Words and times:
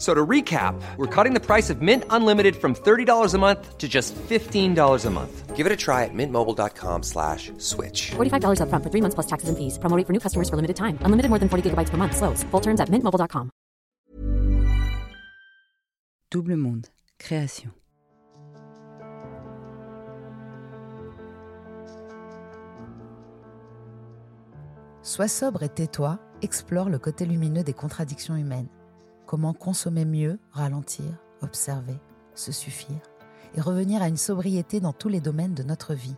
So 0.00 0.14
to 0.14 0.26
recap, 0.26 0.80
we're 0.96 1.14
cutting 1.14 1.34
the 1.34 1.44
price 1.44 1.68
of 1.68 1.82
Mint 1.82 2.04
Unlimited 2.08 2.56
from 2.56 2.74
$30 2.74 3.34
a 3.34 3.38
month 3.38 3.76
to 3.76 3.86
just 3.86 4.14
$15 4.14 5.04
a 5.06 5.10
month. 5.10 5.54
Give 5.54 5.66
it 5.66 5.72
a 5.72 5.76
try 5.76 6.04
at 6.04 6.14
mintmobile.com 6.14 7.02
slash 7.02 7.52
switch. 7.58 8.12
$45 8.12 8.62
up 8.62 8.70
front 8.70 8.82
for 8.82 8.88
three 8.88 9.02
months 9.02 9.14
plus 9.14 9.26
taxes 9.26 9.50
and 9.50 9.58
fees. 9.58 9.76
Promoting 9.78 10.06
for 10.06 10.14
new 10.14 10.18
customers 10.18 10.48
for 10.48 10.56
limited 10.56 10.76
time. 10.76 10.96
Unlimited 11.02 11.28
more 11.28 11.38
than 11.38 11.50
40 11.50 11.68
gigabytes 11.68 11.90
per 11.90 11.98
month. 11.98 12.16
Slows. 12.16 12.42
Full 12.44 12.60
terms 12.60 12.80
at 12.80 12.88
mintmobile.com. 12.88 13.50
Double 16.30 16.56
Monde. 16.56 16.86
Création. 17.18 17.72
Sois 25.02 25.28
sobre 25.28 25.62
et 25.62 25.68
tais-toi 25.68 26.18
explore 26.40 26.88
le 26.88 26.98
côté 26.98 27.26
lumineux 27.26 27.64
des 27.64 27.74
contradictions 27.74 28.36
humaines. 28.36 28.68
Comment 29.30 29.54
consommer 29.54 30.04
mieux, 30.04 30.40
ralentir, 30.50 31.04
observer, 31.40 31.94
se 32.34 32.50
suffire 32.50 32.98
et 33.54 33.60
revenir 33.60 34.02
à 34.02 34.08
une 34.08 34.16
sobriété 34.16 34.80
dans 34.80 34.92
tous 34.92 35.08
les 35.08 35.20
domaines 35.20 35.54
de 35.54 35.62
notre 35.62 35.94
vie. 35.94 36.16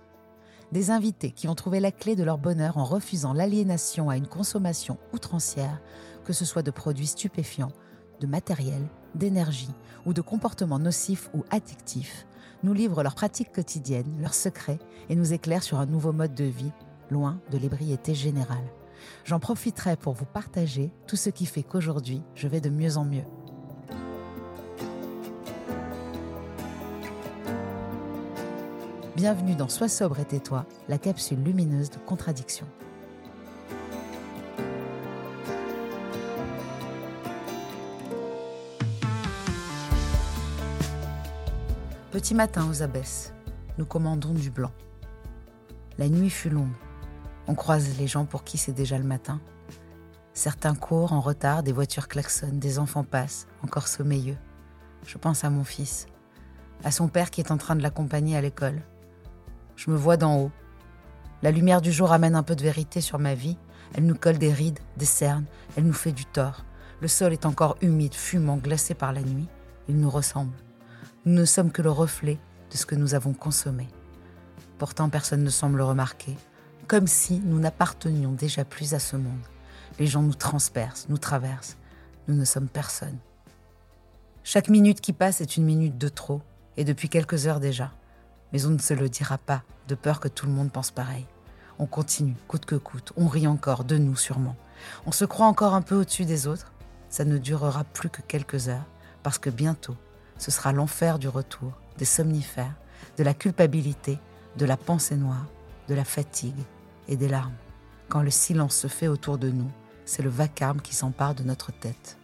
Des 0.72 0.90
invités 0.90 1.30
qui 1.30 1.46
ont 1.46 1.54
trouvé 1.54 1.78
la 1.78 1.92
clé 1.92 2.16
de 2.16 2.24
leur 2.24 2.38
bonheur 2.38 2.78
en 2.78 2.84
refusant 2.84 3.34
l'aliénation 3.34 4.08
à 4.08 4.16
une 4.16 4.26
consommation 4.26 4.96
outrancière, 5.12 5.82
que 6.24 6.32
ce 6.32 6.46
soit 6.46 6.62
de 6.62 6.70
produits 6.70 7.06
stupéfiants, 7.06 7.72
de 8.20 8.26
matériel, 8.26 8.88
d'énergie 9.14 9.74
ou 10.06 10.14
de 10.14 10.22
comportements 10.22 10.78
nocifs 10.78 11.28
ou 11.34 11.44
addictifs, 11.50 12.26
nous 12.62 12.72
livrent 12.72 13.02
leurs 13.02 13.14
pratiques 13.14 13.52
quotidiennes, 13.52 14.22
leurs 14.22 14.32
secrets 14.32 14.78
et 15.10 15.16
nous 15.16 15.34
éclairent 15.34 15.62
sur 15.62 15.80
un 15.80 15.86
nouveau 15.86 16.12
mode 16.12 16.34
de 16.34 16.44
vie, 16.44 16.72
loin 17.10 17.42
de 17.50 17.58
l'ébriété 17.58 18.14
générale. 18.14 18.72
J'en 19.24 19.38
profiterai 19.38 19.96
pour 19.96 20.12
vous 20.14 20.24
partager 20.24 20.90
tout 21.06 21.16
ce 21.16 21.30
qui 21.30 21.46
fait 21.46 21.62
qu'aujourd'hui, 21.62 22.22
je 22.34 22.48
vais 22.48 22.60
de 22.60 22.70
mieux 22.70 22.96
en 22.96 23.04
mieux. 23.04 23.24
Bienvenue 29.14 29.54
dans 29.54 29.68
Sois 29.68 29.88
sobre 29.88 30.18
et 30.20 30.24
tais-toi, 30.24 30.66
la 30.88 30.98
capsule 30.98 31.42
lumineuse 31.42 31.90
de 31.90 31.98
contradiction. 31.98 32.66
Petit 42.10 42.34
matin 42.34 42.68
aux 42.68 42.82
abesses, 42.82 43.32
nous 43.78 43.86
commandons 43.86 44.34
du 44.34 44.50
blanc. 44.50 44.72
La 45.98 46.08
nuit 46.08 46.28
fut 46.28 46.50
longue. 46.50 46.68
On 47.48 47.54
croise 47.54 47.98
les 47.98 48.06
gens 48.06 48.24
pour 48.24 48.44
qui 48.44 48.56
c'est 48.56 48.72
déjà 48.72 48.98
le 48.98 49.04
matin. 49.04 49.40
Certains 50.32 50.74
courent 50.74 51.12
en 51.12 51.20
retard, 51.20 51.62
des 51.62 51.72
voitures 51.72 52.08
klaxonnent, 52.08 52.60
des 52.60 52.78
enfants 52.78 53.04
passent, 53.04 53.46
encore 53.62 53.88
sommeilleux. 53.88 54.38
Je 55.06 55.18
pense 55.18 55.44
à 55.44 55.50
mon 55.50 55.64
fils, 55.64 56.06
à 56.84 56.92
son 56.92 57.08
père 57.08 57.30
qui 57.30 57.40
est 57.40 57.50
en 57.50 57.58
train 57.58 57.74
de 57.74 57.82
l'accompagner 57.82 58.36
à 58.36 58.40
l'école. 58.40 58.80
Je 59.76 59.90
me 59.90 59.96
vois 59.96 60.16
d'en 60.16 60.38
haut. 60.38 60.50
La 61.42 61.50
lumière 61.50 61.80
du 61.80 61.90
jour 61.90 62.12
amène 62.12 62.36
un 62.36 62.44
peu 62.44 62.54
de 62.54 62.62
vérité 62.62 63.00
sur 63.00 63.18
ma 63.18 63.34
vie. 63.34 63.58
Elle 63.94 64.06
nous 64.06 64.14
colle 64.14 64.38
des 64.38 64.52
rides, 64.52 64.78
des 64.96 65.04
cernes, 65.04 65.46
elle 65.76 65.84
nous 65.84 65.92
fait 65.92 66.12
du 66.12 66.24
tort. 66.24 66.64
Le 67.00 67.08
sol 67.08 67.32
est 67.32 67.46
encore 67.46 67.76
humide, 67.82 68.14
fumant, 68.14 68.56
glacé 68.56 68.94
par 68.94 69.12
la 69.12 69.22
nuit. 69.22 69.48
Il 69.88 69.98
nous 69.98 70.10
ressemble. 70.10 70.56
Nous 71.24 71.34
ne 71.34 71.44
sommes 71.44 71.72
que 71.72 71.82
le 71.82 71.90
reflet 71.90 72.38
de 72.70 72.76
ce 72.76 72.86
que 72.86 72.94
nous 72.94 73.14
avons 73.14 73.32
consommé. 73.32 73.88
Pourtant, 74.78 75.08
personne 75.08 75.42
ne 75.42 75.50
semble 75.50 75.82
remarquer 75.82 76.36
comme 76.86 77.06
si 77.06 77.40
nous 77.44 77.58
n'appartenions 77.58 78.32
déjà 78.32 78.64
plus 78.64 78.94
à 78.94 78.98
ce 78.98 79.16
monde. 79.16 79.32
Les 79.98 80.06
gens 80.06 80.22
nous 80.22 80.34
transpercent, 80.34 81.08
nous 81.08 81.18
traversent. 81.18 81.76
Nous 82.28 82.34
ne 82.34 82.44
sommes 82.44 82.68
personne. 82.68 83.18
Chaque 84.44 84.68
minute 84.68 85.00
qui 85.00 85.12
passe 85.12 85.40
est 85.40 85.56
une 85.56 85.64
minute 85.64 85.98
de 85.98 86.08
trop, 86.08 86.40
et 86.76 86.84
depuis 86.84 87.08
quelques 87.08 87.46
heures 87.46 87.60
déjà. 87.60 87.92
Mais 88.52 88.66
on 88.66 88.70
ne 88.70 88.78
se 88.78 88.94
le 88.94 89.08
dira 89.08 89.38
pas, 89.38 89.62
de 89.88 89.94
peur 89.94 90.20
que 90.20 90.28
tout 90.28 90.46
le 90.46 90.52
monde 90.52 90.72
pense 90.72 90.90
pareil. 90.90 91.26
On 91.78 91.86
continue, 91.86 92.36
coûte 92.48 92.64
que 92.64 92.74
coûte, 92.74 93.12
on 93.16 93.28
rit 93.28 93.46
encore, 93.46 93.84
de 93.84 93.98
nous 93.98 94.16
sûrement. 94.16 94.56
On 95.06 95.12
se 95.12 95.24
croit 95.24 95.46
encore 95.46 95.74
un 95.74 95.82
peu 95.82 95.94
au-dessus 95.94 96.24
des 96.24 96.46
autres. 96.46 96.72
Ça 97.08 97.24
ne 97.24 97.38
durera 97.38 97.84
plus 97.84 98.08
que 98.08 98.22
quelques 98.22 98.68
heures, 98.68 98.86
parce 99.22 99.38
que 99.38 99.50
bientôt, 99.50 99.96
ce 100.38 100.50
sera 100.50 100.72
l'enfer 100.72 101.18
du 101.18 101.28
retour, 101.28 101.72
des 101.98 102.04
somnifères, 102.04 102.74
de 103.18 103.24
la 103.24 103.34
culpabilité, 103.34 104.18
de 104.56 104.66
la 104.66 104.76
pensée 104.76 105.16
noire, 105.16 105.46
de 105.88 105.94
la 105.94 106.04
fatigue 106.04 106.64
et 107.08 107.16
des 107.16 107.28
larmes. 107.28 107.56
Quand 108.08 108.22
le 108.22 108.30
silence 108.30 108.76
se 108.76 108.88
fait 108.88 109.08
autour 109.08 109.38
de 109.38 109.50
nous, 109.50 109.70
c'est 110.04 110.22
le 110.22 110.30
vacarme 110.30 110.80
qui 110.80 110.94
s'empare 110.94 111.34
de 111.34 111.42
notre 111.42 111.72
tête. 111.72 112.18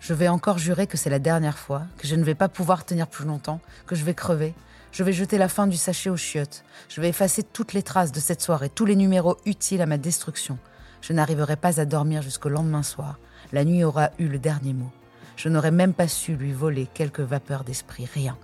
Je 0.00 0.14
vais 0.14 0.28
encore 0.28 0.58
jurer 0.58 0.86
que 0.86 0.96
c'est 0.96 1.10
la 1.10 1.18
dernière 1.18 1.58
fois, 1.58 1.82
que 1.98 2.06
je 2.06 2.14
ne 2.14 2.24
vais 2.24 2.34
pas 2.34 2.48
pouvoir 2.48 2.84
tenir 2.84 3.06
plus 3.06 3.24
longtemps, 3.24 3.60
que 3.86 3.94
je 3.94 4.04
vais 4.04 4.14
crever. 4.14 4.54
Je 4.92 5.02
vais 5.02 5.12
jeter 5.12 5.38
la 5.38 5.48
fin 5.48 5.66
du 5.66 5.76
sachet 5.76 6.10
aux 6.10 6.16
chiottes. 6.16 6.62
Je 6.88 7.00
vais 7.00 7.08
effacer 7.08 7.42
toutes 7.42 7.72
les 7.72 7.82
traces 7.82 8.12
de 8.12 8.20
cette 8.20 8.42
soirée, 8.42 8.68
tous 8.68 8.84
les 8.84 8.96
numéros 8.96 9.38
utiles 9.46 9.80
à 9.80 9.86
ma 9.86 9.98
destruction. 9.98 10.58
Je 11.00 11.12
n'arriverai 11.12 11.56
pas 11.56 11.80
à 11.80 11.84
dormir 11.84 12.22
jusqu'au 12.22 12.48
lendemain 12.48 12.82
soir. 12.82 13.18
La 13.52 13.64
nuit 13.64 13.82
aura 13.82 14.10
eu 14.18 14.28
le 14.28 14.38
dernier 14.38 14.72
mot. 14.72 14.90
Je 15.36 15.48
n'aurais 15.48 15.70
même 15.70 15.94
pas 15.94 16.08
su 16.08 16.36
lui 16.36 16.52
voler 16.52 16.86
quelques 16.92 17.20
vapeurs 17.20 17.64
d'esprit, 17.64 18.06
rien. 18.12 18.36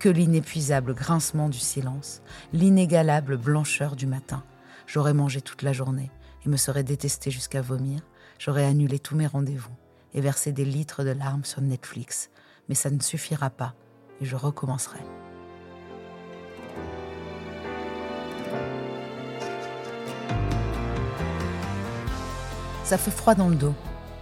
Que 0.00 0.08
l'inépuisable 0.08 0.94
grincement 0.94 1.48
du 1.48 1.58
silence, 1.58 2.22
l'inégalable 2.52 3.36
blancheur 3.36 3.94
du 3.94 4.06
matin, 4.06 4.42
J'aurais 4.92 5.14
mangé 5.14 5.40
toute 5.40 5.62
la 5.62 5.72
journée 5.72 6.10
et 6.44 6.48
me 6.48 6.56
serais 6.56 6.82
détesté 6.82 7.30
jusqu'à 7.30 7.62
vomir. 7.62 8.00
J'aurais 8.40 8.64
annulé 8.64 8.98
tous 8.98 9.14
mes 9.14 9.28
rendez-vous 9.28 9.70
et 10.14 10.20
versé 10.20 10.50
des 10.50 10.64
litres 10.64 11.04
de 11.04 11.10
larmes 11.10 11.44
sur 11.44 11.60
Netflix. 11.60 12.28
Mais 12.68 12.74
ça 12.74 12.90
ne 12.90 12.98
suffira 12.98 13.50
pas 13.50 13.76
et 14.20 14.24
je 14.24 14.34
recommencerai. 14.34 14.98
Ça 22.82 22.98
fait 22.98 23.12
froid 23.12 23.36
dans 23.36 23.48
le 23.48 23.54
dos. 23.54 23.74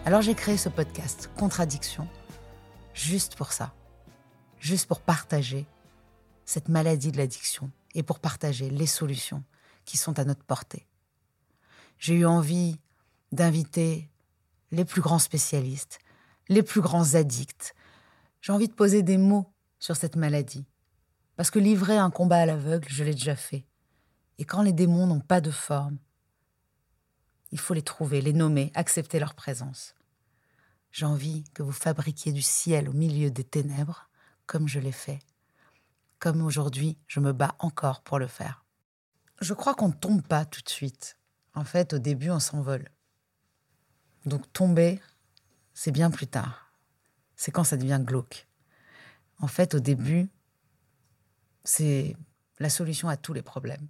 Alors 0.05 0.21
j'ai 0.21 0.35
créé 0.35 0.59
ce 0.59 0.69
podcast, 0.69 1.31
Contradiction, 1.39 2.07
juste 2.93 3.37
pour 3.37 3.53
ça. 3.53 3.73
Juste 4.61 4.87
pour 4.87 5.01
partager 5.01 5.67
cette 6.45 6.69
maladie 6.69 7.13
de 7.13 7.19
l'addiction 7.19 7.71
et 7.95 8.03
pour 8.03 8.19
partager 8.19 8.71
les 8.71 8.87
solutions 8.87 9.45
qui 9.85 9.97
sont 9.97 10.19
à 10.19 10.25
notre 10.25 10.45
portée. 10.45 10.87
j'ai 11.99 12.15
eu 12.15 12.27
envie 12.27 12.79
d'inviter 13.33 14.09
les 14.71 14.85
plus 14.85 15.01
grands 15.01 15.19
spécialistes, 15.19 15.99
les 16.49 16.63
plus 16.63 16.81
grands 16.81 17.15
addicts. 17.15 17.75
J'ai 18.41 18.53
envie 18.53 18.69
de 18.69 18.75
poser 18.75 19.03
des 19.03 19.19
mots 19.19 19.53
sur 19.79 19.97
cette 19.97 20.17
maladie. 20.17 20.67
Parce 21.37 21.51
que 21.51 21.59
livrer 21.59 21.97
un 21.97 22.11
combat 22.11 22.39
à 22.39 22.47
l'aveugle, 22.47 22.89
je 22.89 23.05
l'ai 23.05 23.15
déjà 23.15 23.37
fait. 23.37 23.65
Et 24.39 24.45
quand 24.45 24.63
les 24.63 24.73
démons 24.73 25.07
n'ont 25.07 25.21
pas 25.21 25.41
de 25.41 25.51
forme, 25.51 25.99
il 27.51 27.59
faut 27.59 27.75
les 27.75 27.83
trouver, 27.83 28.21
les 28.21 28.33
nommer, 28.33 28.71
accepter 28.75 29.19
leur 29.19 29.35
présence. 29.35 29.95
J'ai 30.91 31.07
envie 31.07 31.45
que 31.55 31.63
vous 31.63 31.73
fabriquiez 31.73 32.33
du 32.33 32.43
ciel 32.43 32.89
au 32.89 32.93
milieu 32.93 33.31
des 33.31 33.45
ténèbres, 33.45 34.08
comme 34.49 34.67
je 34.67 34.81
l'ai 34.81 34.93
fait, 34.93 35.21
comme 36.19 36.43
aujourd'hui 36.43 36.99
je 37.07 37.21
me 37.21 37.33
bats 37.33 37.55
encore 37.61 38.01
pour 38.01 38.19
le 38.19 38.27
faire. 38.27 38.65
Je 39.41 39.55
crois 39.55 39.77
qu'on 39.77 39.89
ne 39.89 39.93
tombe 39.93 40.23
pas 40.23 40.45
tout 40.45 40.63
de 40.63 40.69
suite. 40.69 41.17
En 41.55 41.63
fait, 41.65 41.93
au 41.93 41.99
début, 41.99 42.31
on 42.31 42.41
s'envole. 42.41 42.89
Donc 44.27 44.53
tomber, 44.53 45.01
c'est 45.75 45.93
bien 45.93 46.11
plus 46.11 46.27
tard. 46.27 46.73
C'est 47.37 47.53
quand 47.53 47.63
ça 47.63 47.77
devient 47.77 48.01
glauque. 48.03 48.49
En 49.39 49.47
fait, 49.47 49.75
au 49.75 49.81
début, 49.81 50.29
c'est 51.63 52.17
la 52.59 52.71
solution 52.71 53.09
à 53.09 53.17
tous 53.17 53.33
les 53.33 53.43
problèmes. 53.43 53.87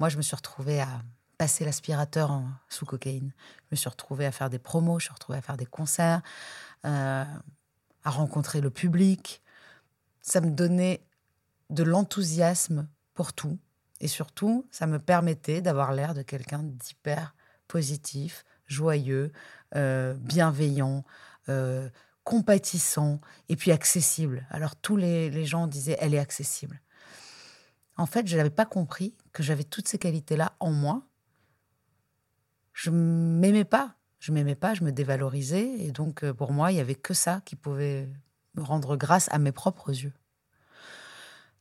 Moi, 0.00 0.08
je 0.08 0.16
me 0.16 0.22
suis 0.22 0.34
retrouvée 0.34 0.80
à 0.80 1.02
passer 1.38 1.64
l'aspirateur 1.64 2.42
sous 2.68 2.86
cocaïne. 2.86 3.32
Je 3.64 3.66
me 3.72 3.76
suis 3.76 3.88
retrouvée 3.88 4.26
à 4.26 4.32
faire 4.32 4.50
des 4.50 4.58
promos, 4.58 4.98
je 4.98 5.04
me 5.04 5.06
suis 5.06 5.12
retrouvée 5.12 5.38
à 5.38 5.42
faire 5.42 5.56
des 5.56 5.66
concerts, 5.66 6.22
euh, 6.84 7.24
à 8.04 8.10
rencontrer 8.10 8.60
le 8.60 8.70
public. 8.70 9.42
Ça 10.22 10.40
me 10.40 10.50
donnait 10.50 11.04
de 11.70 11.82
l'enthousiasme 11.82 12.88
pour 13.14 13.32
tout. 13.32 13.58
Et 14.00 14.08
surtout, 14.08 14.66
ça 14.70 14.86
me 14.86 14.98
permettait 14.98 15.60
d'avoir 15.60 15.92
l'air 15.92 16.14
de 16.14 16.22
quelqu'un 16.22 16.62
d'hyper 16.62 17.34
positif, 17.68 18.44
joyeux, 18.66 19.32
euh, 19.76 20.14
bienveillant, 20.14 21.04
euh, 21.48 21.88
compatissant 22.24 23.20
et 23.48 23.56
puis 23.56 23.72
accessible. 23.72 24.46
Alors 24.50 24.76
tous 24.76 24.96
les, 24.96 25.30
les, 25.30 25.44
gens 25.44 25.66
disaient 25.66 25.96
elle 26.00 26.14
est 26.14 26.18
accessible. 26.18 26.80
En 27.96 28.06
fait, 28.06 28.26
je 28.26 28.36
n'avais 28.36 28.50
pas 28.50 28.66
compris 28.66 29.14
que 29.32 29.42
j'avais 29.42 29.64
toutes 29.64 29.88
ces 29.88 29.98
qualités-là 29.98 30.56
en 30.60 30.72
moi. 30.72 31.06
Je 32.72 32.90
m'aimais 32.90 33.64
pas. 33.64 33.96
Je 34.20 34.32
m'aimais 34.32 34.54
pas, 34.54 34.74
je 34.74 34.84
me 34.84 34.92
dévalorisais. 34.92 35.66
Et 35.78 35.92
donc, 35.92 36.24
euh, 36.24 36.34
pour 36.34 36.52
moi, 36.52 36.72
il 36.72 36.76
y 36.76 36.80
avait 36.80 36.94
que 36.94 37.14
ça 37.14 37.40
qui 37.44 37.56
pouvait 37.56 38.08
me 38.54 38.62
rendre 38.62 38.96
grâce 38.96 39.28
à 39.30 39.38
mes 39.38 39.52
propres 39.52 39.90
yeux. 39.90 40.12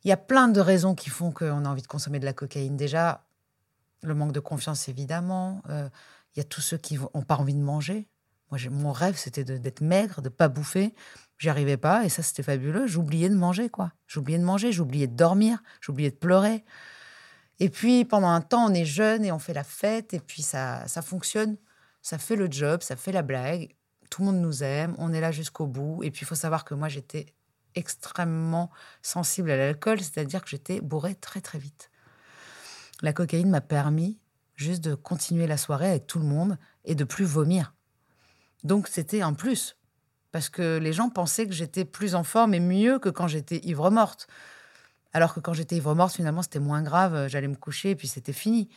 Il 0.03 0.07
y 0.07 0.11
a 0.11 0.17
plein 0.17 0.47
de 0.47 0.61
raisons 0.61 0.95
qui 0.95 1.09
font 1.09 1.31
qu'on 1.31 1.65
a 1.65 1.69
envie 1.69 1.81
de 1.81 1.87
consommer 1.87 2.19
de 2.19 2.25
la 2.25 2.33
cocaïne. 2.33 2.77
Déjà, 2.77 3.25
le 4.01 4.15
manque 4.15 4.31
de 4.31 4.39
confiance, 4.39 4.87
évidemment. 4.87 5.61
Euh, 5.69 5.89
il 6.35 6.39
y 6.39 6.41
a 6.41 6.45
tous 6.45 6.61
ceux 6.61 6.77
qui 6.77 6.97
n'ont 6.97 7.23
pas 7.23 7.35
envie 7.35 7.53
de 7.53 7.61
manger. 7.61 8.07
Moi, 8.51 8.59
mon 8.71 8.91
rêve, 8.91 9.15
c'était 9.17 9.43
d'être 9.43 9.81
maigre, 9.81 10.21
de 10.21 10.29
pas 10.29 10.47
bouffer. 10.47 10.95
J'y 11.37 11.49
arrivais 11.49 11.77
pas, 11.77 12.05
et 12.05 12.09
ça, 12.09 12.23
c'était 12.23 12.43
fabuleux. 12.43 12.87
J'oubliais 12.87 13.29
de 13.29 13.35
manger, 13.35 13.69
quoi. 13.69 13.91
J'oubliais 14.07 14.39
de 14.39 14.43
manger, 14.43 14.71
j'oubliais 14.71 15.07
de 15.07 15.15
dormir, 15.15 15.61
j'oubliais 15.81 16.11
de 16.11 16.15
pleurer. 16.15 16.63
Et 17.59 17.69
puis, 17.69 18.05
pendant 18.05 18.29
un 18.29 18.41
temps, 18.41 18.65
on 18.65 18.73
est 18.73 18.85
jeune 18.85 19.25
et 19.25 19.31
on 19.31 19.39
fait 19.39 19.53
la 19.53 19.63
fête, 19.63 20.13
et 20.13 20.19
puis 20.19 20.41
ça, 20.41 20.87
ça 20.87 21.01
fonctionne. 21.01 21.57
Ça 22.01 22.17
fait 22.17 22.35
le 22.35 22.49
job, 22.49 22.81
ça 22.81 22.95
fait 22.95 23.11
la 23.11 23.21
blague. 23.21 23.75
Tout 24.09 24.21
le 24.21 24.27
monde 24.27 24.41
nous 24.41 24.63
aime, 24.63 24.95
on 24.97 25.13
est 25.13 25.21
là 25.21 25.31
jusqu'au 25.31 25.67
bout. 25.67 26.03
Et 26.03 26.11
puis, 26.11 26.23
il 26.23 26.27
faut 26.27 26.35
savoir 26.35 26.65
que 26.65 26.73
moi, 26.73 26.89
j'étais 26.89 27.27
extrêmement 27.75 28.71
sensible 29.01 29.51
à 29.51 29.57
l'alcool, 29.57 29.99
c'est-à-dire 29.99 30.41
que 30.41 30.49
j'étais 30.49 30.81
bourrée 30.81 31.15
très 31.15 31.41
très 31.41 31.59
vite. 31.59 31.91
La 33.01 33.13
cocaïne 33.13 33.49
m'a 33.49 33.61
permis 33.61 34.19
juste 34.55 34.83
de 34.83 34.95
continuer 34.95 35.47
la 35.47 35.57
soirée 35.57 35.89
avec 35.89 36.07
tout 36.07 36.19
le 36.19 36.25
monde 36.25 36.57
et 36.83 36.95
de 36.95 37.03
plus 37.03 37.25
vomir. 37.25 37.73
Donc 38.63 38.87
c'était 38.87 39.21
un 39.21 39.33
plus, 39.33 39.77
parce 40.31 40.49
que 40.49 40.77
les 40.77 40.91
gens 40.91 41.09
pensaient 41.09 41.47
que 41.47 41.53
j'étais 41.53 41.85
plus 41.85 42.13
en 42.15 42.23
forme 42.23 42.53
et 42.53 42.59
mieux 42.59 42.99
que 42.99 43.09
quand 43.09 43.27
j'étais 43.27 43.59
ivre 43.63 43.89
morte. 43.89 44.27
Alors 45.13 45.33
que 45.33 45.39
quand 45.39 45.53
j'étais 45.53 45.77
ivre 45.77 45.95
morte, 45.95 46.15
finalement, 46.15 46.41
c'était 46.41 46.59
moins 46.59 46.83
grave, 46.83 47.27
j'allais 47.27 47.47
me 47.47 47.55
coucher 47.55 47.91
et 47.91 47.95
puis 47.95 48.07
c'était 48.07 48.33
fini. 48.33 48.69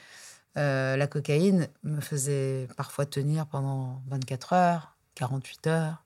Euh, 0.56 0.96
la 0.96 1.06
cocaïne 1.06 1.68
me 1.82 2.00
faisait 2.00 2.68
parfois 2.76 3.06
tenir 3.06 3.46
pendant 3.46 4.02
24 4.08 4.52
heures, 4.52 4.91
48 5.14 5.66
heures, 5.66 6.04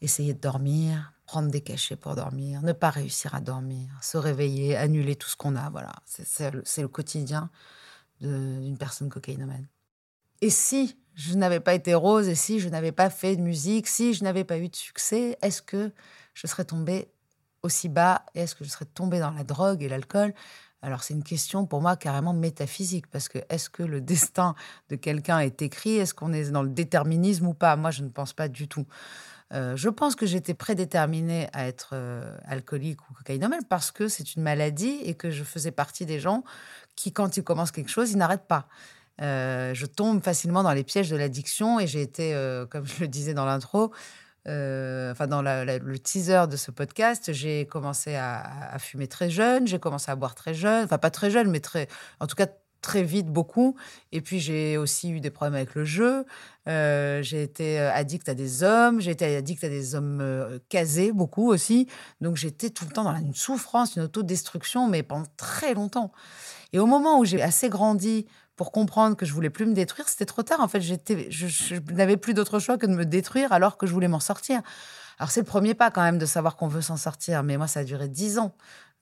essayer 0.00 0.34
de 0.34 0.40
dormir, 0.40 1.12
prendre 1.26 1.50
des 1.50 1.60
cachets 1.60 1.96
pour 1.96 2.14
dormir, 2.14 2.62
ne 2.62 2.72
pas 2.72 2.90
réussir 2.90 3.34
à 3.34 3.40
dormir, 3.40 3.90
se 4.00 4.16
réveiller, 4.16 4.76
annuler 4.76 5.16
tout 5.16 5.28
ce 5.28 5.36
qu'on 5.36 5.56
a. 5.56 5.70
Voilà, 5.70 5.92
c'est 6.04 6.50
le, 6.50 6.88
quotidien 6.88 7.50
d'une 8.20 8.78
personne 8.78 9.08
cocaïnomane. 9.08 9.66
Et 10.40 10.50
si 10.50 10.98
je 11.14 11.34
n'avais 11.34 11.60
pas 11.60 11.74
été 11.74 11.94
rose, 11.94 12.28
et 12.28 12.34
si 12.34 12.60
je 12.60 12.68
n'avais 12.68 12.92
pas 12.92 13.10
fait 13.10 13.36
de 13.36 13.42
musique, 13.42 13.88
si 13.88 14.14
je 14.14 14.22
n'avais 14.22 14.44
pas 14.44 14.58
eu 14.58 14.68
de 14.68 14.76
succès, 14.76 15.36
est-ce 15.42 15.62
que 15.62 15.92
je 16.34 16.46
serais 16.46 16.64
tombée 16.64 17.08
aussi 17.62 17.88
bas 17.88 18.24
Est-ce 18.34 18.54
que 18.54 18.64
je 18.64 18.70
serais 18.70 18.84
tombée 18.84 19.18
dans 19.18 19.30
la 19.30 19.44
drogue 19.44 19.82
et 19.82 19.88
l'alcool? 19.88 20.34
Alors 20.86 21.02
c'est 21.02 21.14
une 21.14 21.24
question 21.24 21.66
pour 21.66 21.82
moi 21.82 21.96
carrément 21.96 22.32
métaphysique, 22.32 23.08
parce 23.08 23.28
que 23.28 23.38
est-ce 23.48 23.68
que 23.68 23.82
le 23.82 24.00
destin 24.12 24.54
de 24.88 24.94
quelqu'un 24.94 25.40
est 25.40 25.60
écrit? 25.60 25.96
Est-ce 25.96 26.14
qu'on 26.14 26.32
est 26.32 26.50
dans 26.50 26.62
le 26.62 26.68
déterminisme 26.68 27.48
ou 27.48 27.54
pas? 27.54 27.74
Moi, 27.74 27.90
je 27.90 28.02
ne 28.02 28.08
pense 28.08 28.32
pas 28.32 28.46
du 28.46 28.68
tout. 28.68 28.86
Euh, 29.52 29.74
je 29.76 29.88
pense 29.88 30.14
que 30.14 30.26
j'étais 30.26 30.54
prédéterminée 30.54 31.48
à 31.52 31.66
être 31.66 31.90
euh, 31.92 32.36
alcoolique 32.44 33.00
ou 33.10 33.14
cocaïnomane 33.14 33.64
parce 33.68 33.90
que 33.90 34.06
c'est 34.06 34.36
une 34.36 34.42
maladie 34.42 34.98
et 35.02 35.14
que 35.14 35.30
je 35.30 35.42
faisais 35.42 35.72
partie 35.72 36.06
des 36.06 36.20
gens 36.20 36.44
qui, 36.94 37.12
quand 37.12 37.36
ils 37.36 37.42
commencent 37.42 37.72
quelque 37.72 37.90
chose, 37.90 38.12
ils 38.12 38.18
n'arrêtent 38.18 38.46
pas. 38.46 38.68
Euh, 39.22 39.74
je 39.74 39.86
tombe 39.86 40.22
facilement 40.22 40.62
dans 40.62 40.72
les 40.72 40.84
pièges 40.84 41.10
de 41.10 41.16
l'addiction 41.16 41.80
et 41.80 41.88
j'ai 41.88 42.02
été, 42.02 42.32
comme 42.70 42.86
je 42.86 43.00
le 43.00 43.08
disais 43.08 43.34
dans 43.34 43.44
l'intro, 43.44 43.92
enfin 44.46 45.26
dans 45.26 45.42
le 45.42 45.96
teaser 45.98 46.44
de 46.48 46.56
ce 46.56 46.70
podcast, 46.70 47.32
j'ai 47.32 47.66
commencé 47.66 48.14
à, 48.14 48.76
fumer 48.78 49.08
très 49.08 49.30
jeune, 49.30 49.66
j'ai 49.66 49.78
commencé 49.78 50.10
à 50.10 50.16
boire 50.16 50.34
très 50.34 50.54
jeune, 50.54 50.84
enfin 50.84 50.98
pas 50.98 51.10
très 51.10 51.30
jeune, 51.30 51.50
mais 51.50 51.60
très, 51.60 51.88
en 52.20 52.26
tout 52.26 52.36
cas 52.36 52.46
très 52.86 53.02
vite 53.02 53.26
beaucoup. 53.26 53.76
Et 54.12 54.20
puis 54.20 54.38
j'ai 54.38 54.76
aussi 54.76 55.10
eu 55.10 55.20
des 55.20 55.30
problèmes 55.30 55.56
avec 55.56 55.74
le 55.74 55.84
jeu. 55.84 56.24
Euh, 56.68 57.20
j'ai 57.20 57.42
été 57.42 57.80
euh, 57.80 57.92
addict 57.92 58.28
à 58.28 58.34
des 58.34 58.62
hommes, 58.62 59.00
j'ai 59.00 59.10
été 59.10 59.36
addict 59.36 59.64
à 59.64 59.68
des 59.68 59.96
hommes 59.96 60.20
euh, 60.20 60.58
casés 60.68 61.10
beaucoup 61.10 61.50
aussi. 61.50 61.88
Donc 62.20 62.36
j'étais 62.36 62.70
tout 62.70 62.84
le 62.84 62.92
temps 62.92 63.02
dans 63.02 63.16
une 63.16 63.34
souffrance, 63.34 63.96
une 63.96 64.02
autodestruction, 64.02 64.88
mais 64.88 65.02
pendant 65.02 65.26
très 65.36 65.74
longtemps. 65.74 66.12
Et 66.72 66.78
au 66.78 66.86
moment 66.86 67.18
où 67.18 67.24
j'ai 67.24 67.42
assez 67.42 67.68
grandi 67.68 68.26
pour 68.56 68.72
comprendre 68.72 69.16
que 69.16 69.26
je 69.26 69.32
voulais 69.32 69.50
plus 69.50 69.66
me 69.66 69.74
détruire, 69.74 70.08
c'était 70.08 70.26
trop 70.26 70.42
tard. 70.42 70.60
En 70.60 70.68
fait, 70.68 70.80
j'étais, 70.80 71.30
je, 71.30 71.76
n'avais 71.92 72.16
plus 72.16 72.34
d'autre 72.34 72.58
choix 72.58 72.78
que 72.78 72.86
de 72.86 72.94
me 72.94 73.04
détruire 73.04 73.52
alors 73.52 73.76
que 73.76 73.86
je 73.86 73.92
voulais 73.92 74.08
m'en 74.08 74.20
sortir. 74.20 74.62
Alors 75.18 75.30
c'est 75.30 75.40
le 75.40 75.46
premier 75.46 75.74
pas 75.74 75.90
quand 75.90 76.02
même 76.02 76.18
de 76.18 76.26
savoir 76.26 76.56
qu'on 76.56 76.68
veut 76.68 76.82
s'en 76.82 76.96
sortir. 76.96 77.42
Mais 77.42 77.56
moi, 77.56 77.68
ça 77.68 77.80
a 77.80 77.84
duré 77.84 78.08
dix 78.08 78.38
ans. 78.38 78.54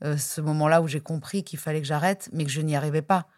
ce 0.02 0.40
moment-là 0.40 0.83
où 0.83 0.88
j'ai 0.88 1.00
compris 1.00 1.45
qu'il 1.45 1.59
fallait 1.59 1.81
que 1.81 1.87
j'arrête, 1.87 2.28
mais 2.33 2.45
que 2.45 2.50
je 2.50 2.61
n'y 2.61 2.76
arrivais 2.76 3.02
pas. 3.02 3.28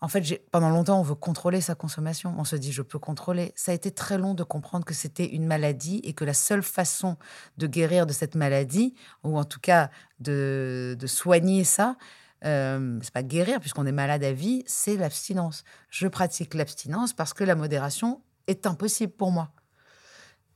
En 0.00 0.06
fait, 0.06 0.40
pendant 0.52 0.70
longtemps, 0.70 1.00
on 1.00 1.02
veut 1.02 1.16
contrôler 1.16 1.60
sa 1.60 1.74
consommation. 1.74 2.32
On 2.38 2.44
se 2.44 2.54
dit, 2.54 2.70
je 2.70 2.82
peux 2.82 3.00
contrôler. 3.00 3.52
Ça 3.56 3.72
a 3.72 3.74
été 3.74 3.90
très 3.90 4.16
long 4.16 4.34
de 4.34 4.44
comprendre 4.44 4.84
que 4.84 4.94
c'était 4.94 5.26
une 5.26 5.44
maladie 5.44 6.00
et 6.04 6.12
que 6.12 6.24
la 6.24 6.34
seule 6.34 6.62
façon 6.62 7.16
de 7.56 7.66
guérir 7.66 8.06
de 8.06 8.12
cette 8.12 8.36
maladie, 8.36 8.94
ou 9.24 9.36
en 9.38 9.44
tout 9.44 9.58
cas 9.58 9.90
de, 10.20 10.96
soigner 11.06 11.64
ça, 11.64 11.96
euh, 12.44 12.98
c'est 13.02 13.12
pas 13.12 13.22
guérir 13.22 13.60
puisqu'on 13.60 13.86
est 13.86 13.92
malade 13.92 14.24
à 14.24 14.32
vie, 14.32 14.62
c'est 14.66 14.96
l'abstinence. 14.96 15.64
Je 15.90 16.06
pratique 16.06 16.54
l'abstinence 16.54 17.12
parce 17.12 17.34
que 17.34 17.44
la 17.44 17.54
modération 17.54 18.22
est 18.46 18.66
impossible 18.66 19.12
pour 19.12 19.30
moi. 19.30 19.52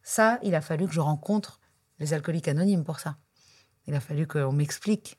Ça, 0.03 0.39
il 0.43 0.55
a 0.55 0.61
fallu 0.61 0.87
que 0.87 0.95
je 0.95 1.01
rencontre 1.01 1.61
les 1.99 2.15
alcooliques 2.15 2.49
anonymes 2.49 2.85
pour 2.85 3.01
ça. 3.01 3.17
Il 3.87 3.95
a 3.95 4.01
fallu 4.01 4.27
qu'on 4.27 4.53
m'explique 4.53 5.19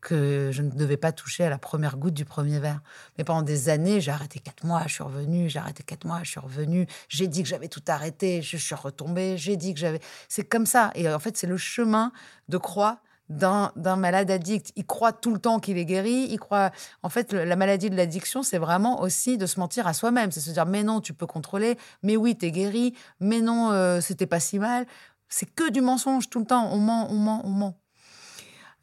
que 0.00 0.50
je 0.52 0.62
ne 0.62 0.70
devais 0.70 0.96
pas 0.96 1.12
toucher 1.12 1.44
à 1.44 1.50
la 1.50 1.58
première 1.58 1.96
goutte 1.98 2.14
du 2.14 2.24
premier 2.24 2.58
verre. 2.58 2.80
Mais 3.18 3.24
pendant 3.24 3.42
des 3.42 3.68
années, 3.68 4.00
j'ai 4.00 4.10
arrêté 4.10 4.40
quatre 4.40 4.64
mois, 4.64 4.82
je 4.86 4.94
suis 4.94 5.02
revenue, 5.02 5.50
j'ai 5.50 5.58
arrêté 5.58 5.82
quatre 5.82 6.06
mois, 6.06 6.20
je 6.22 6.30
suis 6.30 6.40
revenue, 6.40 6.86
j'ai 7.08 7.28
dit 7.28 7.42
que 7.42 7.48
j'avais 7.48 7.68
tout 7.68 7.82
arrêté, 7.86 8.40
je 8.40 8.56
suis 8.56 8.74
retombée, 8.74 9.36
j'ai 9.36 9.56
dit 9.56 9.74
que 9.74 9.80
j'avais... 9.80 10.00
C'est 10.28 10.44
comme 10.44 10.66
ça. 10.66 10.90
Et 10.94 11.08
en 11.08 11.18
fait, 11.18 11.36
c'est 11.36 11.46
le 11.46 11.58
chemin 11.58 12.12
de 12.48 12.56
croix 12.56 13.00
d'un, 13.30 13.72
malade 13.96 14.30
addict. 14.30 14.72
Il 14.76 14.84
croit 14.84 15.12
tout 15.12 15.32
le 15.32 15.38
temps 15.38 15.60
qu'il 15.60 15.78
est 15.78 15.86
guéri. 15.86 16.28
Il 16.30 16.38
croit. 16.38 16.70
En 17.02 17.08
fait, 17.08 17.32
la 17.32 17.56
maladie 17.56 17.88
de 17.88 17.96
l'addiction, 17.96 18.42
c'est 18.42 18.58
vraiment 18.58 19.00
aussi 19.00 19.38
de 19.38 19.46
se 19.46 19.58
mentir 19.58 19.86
à 19.86 19.94
soi-même. 19.94 20.30
C'est 20.32 20.40
se 20.40 20.50
dire, 20.50 20.66
mais 20.66 20.82
non, 20.82 21.00
tu 21.00 21.14
peux 21.14 21.26
contrôler. 21.26 21.78
Mais 22.02 22.16
oui, 22.16 22.36
tu 22.36 22.46
es 22.46 22.50
guéri. 22.50 22.94
Mais 23.20 23.40
non, 23.40 23.70
euh, 23.70 24.00
c'était 24.00 24.26
pas 24.26 24.40
si 24.40 24.58
mal. 24.58 24.86
C'est 25.28 25.46
que 25.46 25.70
du 25.70 25.80
mensonge 25.80 26.28
tout 26.28 26.40
le 26.40 26.46
temps. 26.46 26.70
On 26.72 26.78
ment, 26.78 27.08
on 27.10 27.14
ment, 27.14 27.40
on 27.44 27.50
ment. 27.50 27.78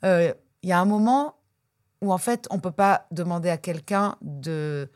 Euh, 0.05 0.33
il 0.63 0.69
y 0.69 0.73
a 0.73 0.79
un 0.79 0.85
moment 0.85 1.35
où 2.01 2.13
en 2.13 2.17
fait 2.17 2.47
on 2.51 2.59
peut 2.59 2.71
pas 2.71 3.07
demander 3.11 3.49
à 3.49 3.57
quelqu'un 3.57 4.15
de 4.21 4.89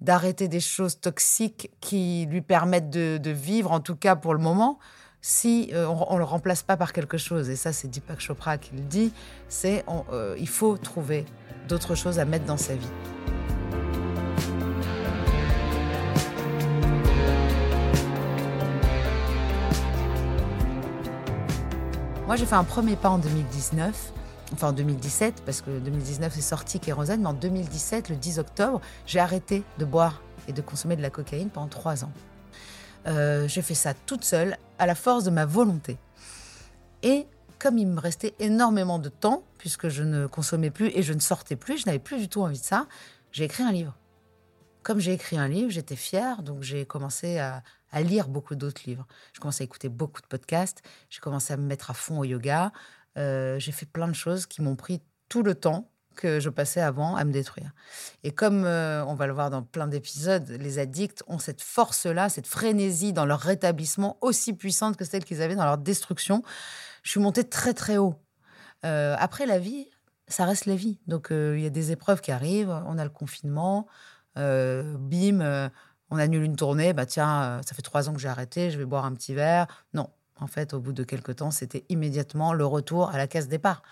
d'arrêter 0.00 0.46
des 0.46 0.60
choses 0.60 1.00
toxiques 1.00 1.70
qui 1.80 2.26
lui 2.26 2.42
permettent 2.42 2.90
de, 2.90 3.30
vivre, 3.30 3.72
en 3.72 3.80
tout 3.80 3.96
cas 3.96 4.14
pour 4.14 4.34
le 4.34 4.40
moment, 4.40 4.78
si 5.28 5.70
euh, 5.72 5.88
on, 5.88 6.14
ne 6.14 6.18
le 6.18 6.24
remplace 6.24 6.62
pas 6.62 6.76
par 6.76 6.92
quelque 6.92 7.18
chose, 7.18 7.50
et 7.50 7.56
ça 7.56 7.72
c'est 7.72 7.88
Deepak 7.88 8.20
Chopra 8.20 8.58
qui 8.58 8.76
le 8.76 8.82
dit, 8.82 9.12
c'est 9.48 9.84
euh, 10.12 10.36
il 10.38 10.48
faut 10.48 10.76
trouver 10.76 11.24
d'autres 11.68 11.96
choses 11.96 12.20
à 12.20 12.24
mettre 12.24 12.44
dans 12.44 12.56
sa 12.56 12.76
vie. 12.76 12.86
Moi 22.28 22.36
j'ai 22.36 22.46
fait 22.46 22.54
un 22.54 22.62
premier 22.62 22.94
pas 22.94 23.10
en 23.10 23.18
2019 23.18 24.12
enfin 24.52 24.68
en 24.68 24.72
2017, 24.72 25.42
parce 25.44 25.60
que 25.60 25.76
2019 25.80 26.32
c'est 26.36 26.40
sorti 26.40 26.78
Kérosène, 26.78 27.22
mais 27.22 27.26
en 27.26 27.32
2017, 27.32 28.10
le 28.10 28.14
10 28.14 28.38
octobre, 28.38 28.80
j'ai 29.06 29.18
arrêté 29.18 29.64
de 29.78 29.84
boire 29.84 30.22
et 30.46 30.52
de 30.52 30.62
consommer 30.62 30.94
de 30.94 31.02
la 31.02 31.10
cocaïne 31.10 31.50
pendant 31.50 31.66
trois 31.66 32.04
ans. 32.04 32.12
Euh, 33.06 33.46
j'ai 33.46 33.62
fait 33.62 33.74
ça 33.74 33.94
toute 33.94 34.24
seule, 34.24 34.56
à 34.78 34.86
la 34.86 34.94
force 34.94 35.24
de 35.24 35.30
ma 35.30 35.46
volonté. 35.46 35.96
Et 37.02 37.26
comme 37.58 37.78
il 37.78 37.86
me 37.86 38.00
restait 38.00 38.34
énormément 38.38 38.98
de 38.98 39.08
temps, 39.08 39.44
puisque 39.58 39.88
je 39.88 40.02
ne 40.02 40.26
consommais 40.26 40.70
plus 40.70 40.88
et 40.94 41.02
je 41.02 41.12
ne 41.12 41.20
sortais 41.20 41.56
plus, 41.56 41.78
je 41.78 41.86
n'avais 41.86 41.98
plus 41.98 42.18
du 42.18 42.28
tout 42.28 42.42
envie 42.42 42.58
de 42.58 42.64
ça, 42.64 42.86
j'ai 43.32 43.44
écrit 43.44 43.62
un 43.62 43.72
livre. 43.72 43.96
Comme 44.82 45.00
j'ai 45.00 45.12
écrit 45.12 45.38
un 45.38 45.48
livre, 45.48 45.70
j'étais 45.70 45.96
fière, 45.96 46.42
donc 46.42 46.62
j'ai 46.62 46.84
commencé 46.86 47.38
à, 47.38 47.62
lire 48.02 48.28
beaucoup 48.28 48.54
d'autres 48.54 48.82
livres. 48.86 49.06
Je 49.32 49.40
commençais 49.40 49.62
à 49.62 49.64
écouter 49.64 49.88
beaucoup 49.88 50.20
de 50.20 50.26
podcasts, 50.26 50.82
j'ai 51.08 51.20
commencé 51.20 51.54
à 51.54 51.56
me 51.56 51.64
mettre 51.64 51.90
à 51.90 51.94
fond 51.94 52.18
au 52.18 52.24
yoga, 52.24 52.70
euh, 53.16 53.58
j'ai 53.58 53.72
fait 53.72 53.86
plein 53.86 54.06
de 54.06 54.12
choses 54.12 54.44
qui 54.44 54.60
m'ont 54.60 54.76
pris 54.76 55.00
tout 55.30 55.42
le 55.42 55.54
temps 55.54 55.88
que 56.16 56.40
je 56.40 56.50
passais 56.50 56.80
avant 56.80 57.14
à 57.14 57.24
me 57.24 57.32
détruire. 57.32 57.70
Et 58.24 58.32
comme 58.32 58.64
euh, 58.64 59.04
on 59.04 59.14
va 59.14 59.28
le 59.28 59.32
voir 59.32 59.50
dans 59.50 59.62
plein 59.62 59.86
d'épisodes, 59.86 60.48
les 60.48 60.80
addicts 60.80 61.22
ont 61.28 61.38
cette 61.38 61.62
force-là, 61.62 62.28
cette 62.28 62.48
frénésie 62.48 63.12
dans 63.12 63.24
leur 63.24 63.38
rétablissement 63.38 64.18
aussi 64.20 64.52
puissante 64.52 64.96
que 64.96 65.04
celle 65.04 65.24
qu'ils 65.24 65.42
avaient 65.42 65.54
dans 65.54 65.64
leur 65.64 65.78
destruction. 65.78 66.42
Je 67.04 67.10
suis 67.10 67.20
montée 67.20 67.44
très 67.44 67.74
très 67.74 67.98
haut. 67.98 68.16
Euh, 68.84 69.14
après 69.18 69.46
la 69.46 69.60
vie, 69.60 69.88
ça 70.26 70.44
reste 70.44 70.66
la 70.66 70.74
vie. 70.74 70.98
Donc 71.06 71.28
il 71.30 71.60
y 71.60 71.66
a 71.66 71.70
des 71.70 71.92
épreuves 71.92 72.20
qui 72.20 72.32
arrivent, 72.32 72.70
on 72.86 72.98
a 72.98 73.04
le 73.04 73.10
confinement, 73.10 73.86
bim, 74.34 75.70
on 76.10 76.18
annule 76.18 76.42
une 76.42 76.56
tournée, 76.56 76.92
bah 76.92 77.06
tiens, 77.06 77.60
ça 77.64 77.74
fait 77.74 77.82
trois 77.82 78.08
ans 78.08 78.12
que 78.12 78.20
j'ai 78.20 78.28
arrêté, 78.28 78.72
je 78.72 78.78
vais 78.78 78.84
boire 78.84 79.04
un 79.04 79.14
petit 79.14 79.34
verre. 79.34 79.66
Non, 79.94 80.10
en 80.38 80.46
fait, 80.46 80.74
au 80.74 80.80
bout 80.80 80.92
de 80.92 81.02
quelques 81.02 81.36
temps, 81.36 81.50
c'était 81.50 81.84
immédiatement 81.88 82.52
le 82.52 82.66
retour 82.66 83.10
à 83.10 83.16
la 83.16 83.26
case 83.26 83.48
départ. 83.48 83.82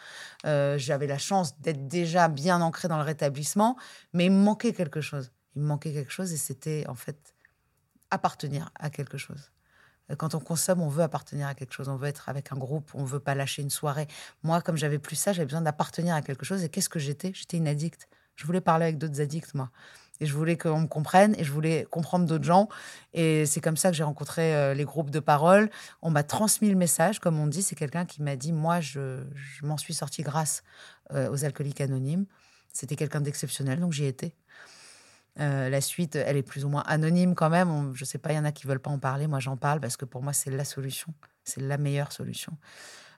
Euh, 0.44 0.76
j'avais 0.76 1.06
la 1.06 1.18
chance 1.18 1.58
d'être 1.60 1.88
déjà 1.88 2.28
bien 2.28 2.60
ancré 2.60 2.88
dans 2.88 2.98
le 2.98 3.02
rétablissement, 3.02 3.76
mais 4.12 4.26
il 4.26 4.32
me 4.32 4.42
manquait 4.42 4.72
quelque 4.72 5.00
chose. 5.00 5.30
Il 5.56 5.62
me 5.62 5.68
manquait 5.68 5.92
quelque 5.92 6.12
chose 6.12 6.32
et 6.32 6.36
c'était 6.36 6.84
en 6.88 6.94
fait 6.94 7.34
appartenir 8.10 8.70
à 8.78 8.90
quelque 8.90 9.16
chose. 9.16 9.50
Euh, 10.10 10.16
quand 10.16 10.34
on 10.34 10.40
consomme, 10.40 10.82
on 10.82 10.88
veut 10.88 11.02
appartenir 11.02 11.46
à 11.46 11.54
quelque 11.54 11.72
chose, 11.72 11.88
on 11.88 11.96
veut 11.96 12.08
être 12.08 12.28
avec 12.28 12.52
un 12.52 12.56
groupe, 12.56 12.90
on 12.94 13.04
veut 13.04 13.20
pas 13.20 13.34
lâcher 13.34 13.62
une 13.62 13.70
soirée. 13.70 14.06
Moi, 14.42 14.60
comme 14.60 14.76
j'avais 14.76 14.98
plus 14.98 15.16
ça, 15.16 15.32
j'avais 15.32 15.46
besoin 15.46 15.62
d'appartenir 15.62 16.14
à 16.14 16.22
quelque 16.22 16.44
chose. 16.44 16.62
Et 16.62 16.68
qu'est-ce 16.68 16.90
que 16.90 16.98
j'étais? 16.98 17.32
J'étais 17.34 17.56
une 17.56 17.68
addict. 17.68 18.08
Je 18.36 18.46
voulais 18.46 18.60
parler 18.60 18.84
avec 18.84 18.98
d'autres 18.98 19.20
addicts, 19.20 19.54
moi. 19.54 19.70
Et 20.20 20.26
je 20.26 20.34
voulais 20.34 20.56
qu'on 20.56 20.80
me 20.80 20.86
comprenne 20.86 21.34
et 21.38 21.44
je 21.44 21.52
voulais 21.52 21.86
comprendre 21.90 22.26
d'autres 22.26 22.44
gens. 22.44 22.68
Et 23.14 23.46
c'est 23.46 23.60
comme 23.60 23.76
ça 23.76 23.90
que 23.90 23.96
j'ai 23.96 24.04
rencontré 24.04 24.54
euh, 24.54 24.74
les 24.74 24.84
groupes 24.84 25.10
de 25.10 25.20
parole. 25.20 25.70
On 26.02 26.10
m'a 26.10 26.22
transmis 26.22 26.70
le 26.70 26.76
message, 26.76 27.18
comme 27.18 27.38
on 27.38 27.46
dit. 27.46 27.62
C'est 27.62 27.74
quelqu'un 27.74 28.04
qui 28.04 28.22
m'a 28.22 28.36
dit 28.36 28.52
Moi, 28.52 28.80
je, 28.80 29.22
m'en 29.62 29.76
suis 29.76 29.94
sorti 29.94 30.22
grâce 30.22 30.62
euh, 31.12 31.30
aux 31.30 31.44
alcooliques 31.44 31.80
anonymes. 31.80 32.26
C'était 32.72 32.96
quelqu'un 32.96 33.20
d'exceptionnel, 33.20 33.80
donc 33.80 33.92
j'y 33.92 34.04
étais. 34.04 34.34
Euh, 35.40 35.68
la 35.68 35.80
suite, 35.80 36.14
elle 36.14 36.36
est 36.36 36.42
plus 36.42 36.64
ou 36.64 36.68
moins 36.68 36.84
anonyme 36.86 37.34
quand 37.34 37.50
même. 37.50 37.92
je 37.94 38.02
ne 38.02 38.06
sais 38.06 38.18
pas, 38.18 38.32
il 38.32 38.36
y 38.36 38.38
en 38.38 38.44
a 38.44 38.52
qui 38.52 38.66
veulent 38.68 38.80
pas 38.80 38.90
en 38.90 39.00
parler. 39.00 39.26
Moi, 39.26 39.40
j'en 39.40 39.56
parle 39.56 39.80
parce 39.80 39.96
que 39.96 40.04
pour 40.04 40.22
moi, 40.22 40.32
c'est 40.32 40.50
la 40.50 40.64
solution. 40.64 41.12
C'est 41.42 41.60
la 41.60 41.76
meilleure 41.76 42.12
solution. 42.12 42.56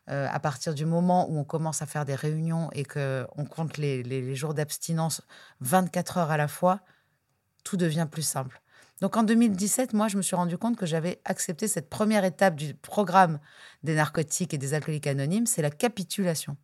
Euh, 0.08 0.28
à 0.30 0.38
partir 0.38 0.72
du 0.72 0.86
moment 0.86 1.28
où 1.28 1.36
on 1.36 1.44
commence 1.44 1.82
à 1.82 1.86
faire 1.86 2.04
des 2.04 2.14
réunions 2.14 2.70
et 2.72 2.84
qu'on 2.84 3.44
compte 3.44 3.76
les, 3.76 4.34
jours 4.36 4.54
d'abstinence 4.54 5.20
24 5.60 6.18
heures 6.18 6.30
à 6.30 6.36
la 6.36 6.46
fois, 6.46 6.80
tout 7.64 7.76
devient 7.76 8.06
plus 8.10 8.22
simple. 8.22 8.62
Donc 9.00 9.16
en 9.16 9.24
2017, 9.24 9.94
moi, 9.94 10.06
je 10.06 10.16
me 10.16 10.22
suis 10.22 10.36
rendu 10.36 10.56
compte 10.58 10.76
que 10.76 10.86
j'avais 10.86 11.20
accepté 11.24 11.66
cette 11.66 11.90
première 11.90 12.24
étape 12.24 12.54
du 12.54 12.74
programme 12.74 13.40
des 13.82 13.96
narcotiques 13.96 14.54
et 14.54 14.58
des 14.58 14.74
alcooliques 14.74 15.08
anonymes, 15.08 15.46
c'est 15.46 15.60
la 15.60 15.70
capitulation. 15.70 16.56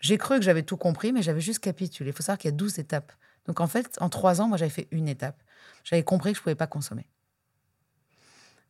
J'ai 0.00 0.18
cru 0.18 0.38
que 0.38 0.44
j'avais 0.44 0.64
tout 0.64 0.76
compris, 0.76 1.12
mais 1.12 1.22
j'avais 1.22 1.40
juste 1.40 1.60
capitulé. 1.60 2.10
Il 2.10 2.12
faut 2.12 2.22
savoir 2.22 2.38
qu'il 2.38 2.50
y 2.50 2.54
a 2.54 2.56
12 2.56 2.80
étapes. 2.80 3.12
Donc 3.46 3.60
en 3.60 3.66
fait, 3.68 3.96
en 4.00 4.08
trois 4.08 4.40
ans, 4.40 4.48
moi, 4.48 4.58
j'avais 4.58 4.70
fait 4.70 4.88
une 4.90 5.08
étape. 5.08 5.40
J'avais 5.84 6.04
compris 6.04 6.32
que 6.32 6.36
je 6.36 6.40
ne 6.40 6.44
pouvais 6.44 6.54
pas 6.54 6.66
consommer. 6.66 7.08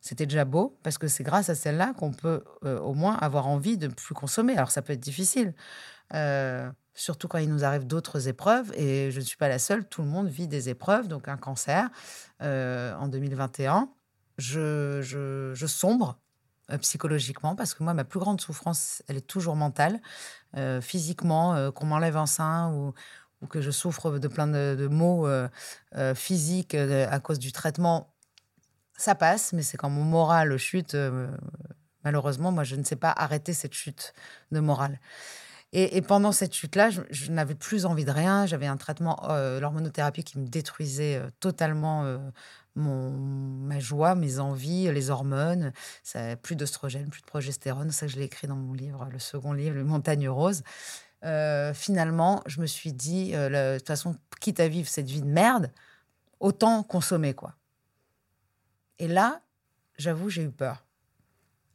C'était 0.01 0.25
déjà 0.25 0.45
beau 0.45 0.77
parce 0.83 0.97
que 0.97 1.07
c'est 1.07 1.23
grâce 1.23 1.49
à 1.49 1.55
celle-là 1.55 1.93
qu'on 1.93 2.11
peut 2.11 2.43
euh, 2.63 2.79
au 2.79 2.93
moins 2.93 3.15
avoir 3.15 3.47
envie 3.47 3.77
de 3.77 3.87
plus 3.87 4.15
consommer. 4.15 4.55
Alors 4.55 4.71
ça 4.71 4.81
peut 4.81 4.93
être 4.93 4.99
difficile, 4.99 5.53
euh, 6.13 6.69
surtout 6.93 7.27
quand 7.27 7.37
il 7.37 7.49
nous 7.49 7.65
arrive 7.65 7.85
d'autres 7.85 8.27
épreuves. 8.27 8.71
Et 8.75 9.11
je 9.11 9.19
ne 9.19 9.25
suis 9.25 9.37
pas 9.37 9.49
la 9.49 9.59
seule, 9.59 9.87
tout 9.87 10.01
le 10.01 10.07
monde 10.07 10.27
vit 10.27 10.47
des 10.47 10.69
épreuves, 10.69 11.07
donc 11.07 11.27
un 11.27 11.37
cancer 11.37 11.89
euh, 12.41 12.95
en 12.95 13.07
2021. 13.07 13.89
Je, 14.37 15.01
je, 15.01 15.67
sombre 15.67 16.17
psychologiquement 16.79 17.55
parce 17.55 17.73
que 17.73 17.83
moi, 17.83 17.93
ma 17.93 18.05
plus 18.05 18.19
grande 18.19 18.39
souffrance, 18.39 19.03
elle 19.09 19.17
est 19.17 19.27
toujours 19.27 19.57
mentale. 19.57 19.99
physiquement, 20.81 21.71
qu'on 21.73 21.87
m'enlève 21.87 22.15
un 22.15 22.25
sein 22.25 22.71
ou, 22.71 22.93
ou, 23.41 23.47
que 23.47 23.59
je 23.59 23.69
souffre 23.69 24.17
de 24.17 24.27
plein 24.29 24.47
de 24.47 24.87
maux 24.89 25.27
physiques 26.15 26.73
à 26.73 27.19
cause 27.19 27.39
du 27.39 27.51
traitement 27.51 28.13
ça 29.01 29.15
passe, 29.15 29.53
mais 29.53 29.61
c'est 29.61 29.77
quand 29.77 29.89
mon 29.89 30.03
moral 30.03 30.57
chute. 30.57 30.95
Euh, 30.95 31.27
malheureusement, 32.03 32.51
moi, 32.51 32.63
je 32.63 32.75
ne 32.75 32.83
sais 32.83 32.95
pas 32.95 33.11
arrêter 33.11 33.53
cette 33.53 33.73
chute 33.73 34.13
de 34.51 34.59
morale. 34.59 34.99
Et, 35.71 36.01
pendant 36.01 36.31
cette 36.31 36.55
chute-là, 36.55 36.89
je, 36.89 37.31
n'avais 37.31 37.53
plus 37.53 37.85
envie 37.85 38.03
de 38.03 38.09
rien. 38.09 38.47
J'avais 38.47 38.65
un 38.65 38.77
traitement, 38.77 39.29
euh, 39.29 39.59
l'hormonothérapie, 39.59 40.23
qui 40.23 40.39
me 40.39 40.47
détruisait 40.47 41.17
euh, 41.17 41.29
totalement 41.39 42.17
mon, 42.75 43.11
ma 43.11 43.79
joie, 43.79 44.15
mes 44.15 44.39
envies, 44.39 44.91
les 44.91 45.11
hormones. 45.11 45.71
Ça, 46.01 46.35
plus 46.37 46.55
d'oestrogène, 46.55 47.09
plus 47.09 47.21
de 47.21 47.27
progestérone. 47.27 47.91
Ça, 47.91 48.07
je 48.07 48.15
l'ai 48.15 48.23
écrit 48.23 48.47
dans 48.47 48.55
mon 48.55 48.73
livre, 48.73 49.07
le 49.11 49.19
second 49.19 49.53
livre, 49.53 49.75
Le 49.75 49.83
Montagne 49.83 50.27
Rose. 50.27 50.63
finalement, 51.75 52.41
je 52.47 52.61
me 52.61 52.65
suis 52.65 52.91
dit, 52.91 53.33
de 53.33 53.77
toute 53.77 53.87
façon, 53.87 54.15
quitte 54.41 54.59
à 54.59 54.67
vivre 54.67 54.89
cette 54.89 55.07
vie 55.07 55.21
de 55.21 55.27
merde, 55.27 55.71
autant 56.39 56.81
consommer, 56.81 57.35
quoi. 57.35 57.58
Et 58.99 59.07
là, 59.07 59.41
j'avoue, 59.97 60.29
j'ai 60.29 60.43
eu 60.43 60.51
peur. 60.51 60.85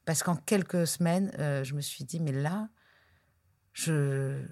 Parce 0.04 0.22
qu'en 0.22 0.36
quelques 0.36 0.86
semaines, 0.86 1.32
euh, 1.38 1.64
je 1.64 1.74
me 1.74 1.80
suis 1.80 2.04
dit, 2.04 2.20
mais 2.20 2.32
là, 2.32 2.68
je, 3.72 4.44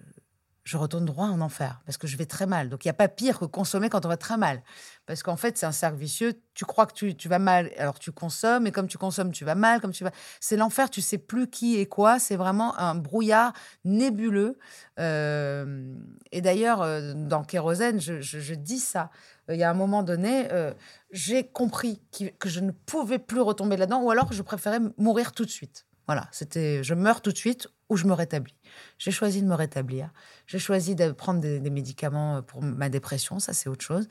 je 0.64 0.76
retourne 0.76 1.04
droit 1.04 1.26
en 1.26 1.40
enfer 1.40 1.80
parce 1.86 1.98
que 1.98 2.06
je 2.06 2.16
vais 2.16 2.26
très 2.26 2.46
mal. 2.46 2.68
Donc 2.68 2.84
il 2.84 2.88
n'y 2.88 2.92
a 2.92 2.94
pas 2.94 3.08
pire 3.08 3.38
que 3.38 3.44
consommer 3.44 3.88
quand 3.88 4.06
on 4.06 4.08
va 4.08 4.16
très 4.16 4.36
mal. 4.36 4.62
Parce 5.06 5.24
qu'en 5.24 5.36
fait, 5.36 5.58
c'est 5.58 5.66
un 5.66 5.72
cercle 5.72 5.98
vicieux. 5.98 6.40
Tu 6.54 6.64
crois 6.64 6.86
que 6.86 6.92
tu, 6.92 7.16
tu, 7.16 7.28
vas 7.28 7.40
mal, 7.40 7.70
alors 7.76 7.98
tu 7.98 8.12
consommes, 8.12 8.68
et 8.68 8.72
comme 8.72 8.86
tu 8.86 8.98
consommes, 8.98 9.32
tu 9.32 9.44
vas 9.44 9.56
mal, 9.56 9.80
comme 9.80 9.90
tu 9.90 10.04
vas. 10.04 10.12
C'est 10.38 10.56
l'enfer, 10.56 10.88
tu 10.88 11.00
sais 11.00 11.18
plus 11.18 11.48
qui 11.50 11.76
et 11.76 11.86
quoi. 11.86 12.20
C'est 12.20 12.36
vraiment 12.36 12.78
un 12.78 12.94
brouillard 12.94 13.52
nébuleux. 13.84 14.58
Euh, 15.00 15.96
et 16.30 16.40
d'ailleurs, 16.40 16.82
euh, 16.82 17.14
dans 17.14 17.42
Kérosène, 17.42 18.00
je, 18.00 18.20
je, 18.20 18.54
dis 18.54 18.78
ça. 18.78 19.10
Il 19.48 19.56
y 19.56 19.64
a 19.64 19.70
un 19.70 19.74
moment 19.74 20.04
donné, 20.04 20.46
euh, 20.52 20.72
j'ai 21.10 21.44
compris 21.48 22.00
que 22.38 22.48
je 22.48 22.60
ne 22.60 22.70
pouvais 22.70 23.18
plus 23.18 23.40
retomber 23.40 23.76
là-dedans, 23.76 24.02
ou 24.02 24.10
alors 24.10 24.32
je 24.32 24.42
préférais 24.42 24.78
mourir 24.98 25.32
tout 25.32 25.44
de 25.44 25.50
suite. 25.50 25.84
Voilà, 26.12 26.28
c'était 26.30 26.84
je 26.84 26.92
meurs 26.92 27.22
tout 27.22 27.32
de 27.32 27.38
suite 27.38 27.68
ou 27.88 27.96
je 27.96 28.04
me 28.04 28.12
rétablis. 28.12 28.54
J'ai 28.98 29.10
choisi 29.10 29.40
de 29.40 29.46
me 29.46 29.54
rétablir. 29.54 30.10
J'ai 30.46 30.58
choisi 30.58 30.94
de 30.94 31.10
prendre 31.10 31.40
des, 31.40 31.70
médicaments 31.70 32.42
pour 32.42 32.60
ma 32.60 32.90
dépression, 32.90 33.38
ça 33.38 33.54
c'est 33.54 33.70
autre 33.70 33.82
chose. 33.82 34.08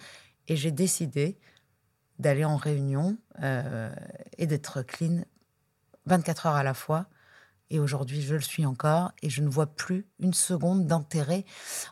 Et 0.48 0.56
j'ai 0.56 0.72
décidé 0.72 1.38
d'aller 2.18 2.44
en 2.44 2.58
réunion 2.58 3.20
euh, 3.44 3.94
et 4.40 4.48
d'être 4.48 4.82
clean 4.82 5.26
24 6.08 6.48
heures 6.48 6.56
à 6.56 6.64
la 6.64 6.74
fois. 6.74 7.06
Et 7.70 7.80
aujourd'hui, 7.80 8.24
je 8.24 8.34
le 8.34 8.42
suis 8.42 8.66
encore 8.66 9.12
et 9.22 9.30
je 9.30 9.44
ne 9.44 9.48
vois 9.48 9.68
plus 9.68 10.08
une 10.18 10.34
seconde 10.34 10.88
d'intérêt. 10.88 11.46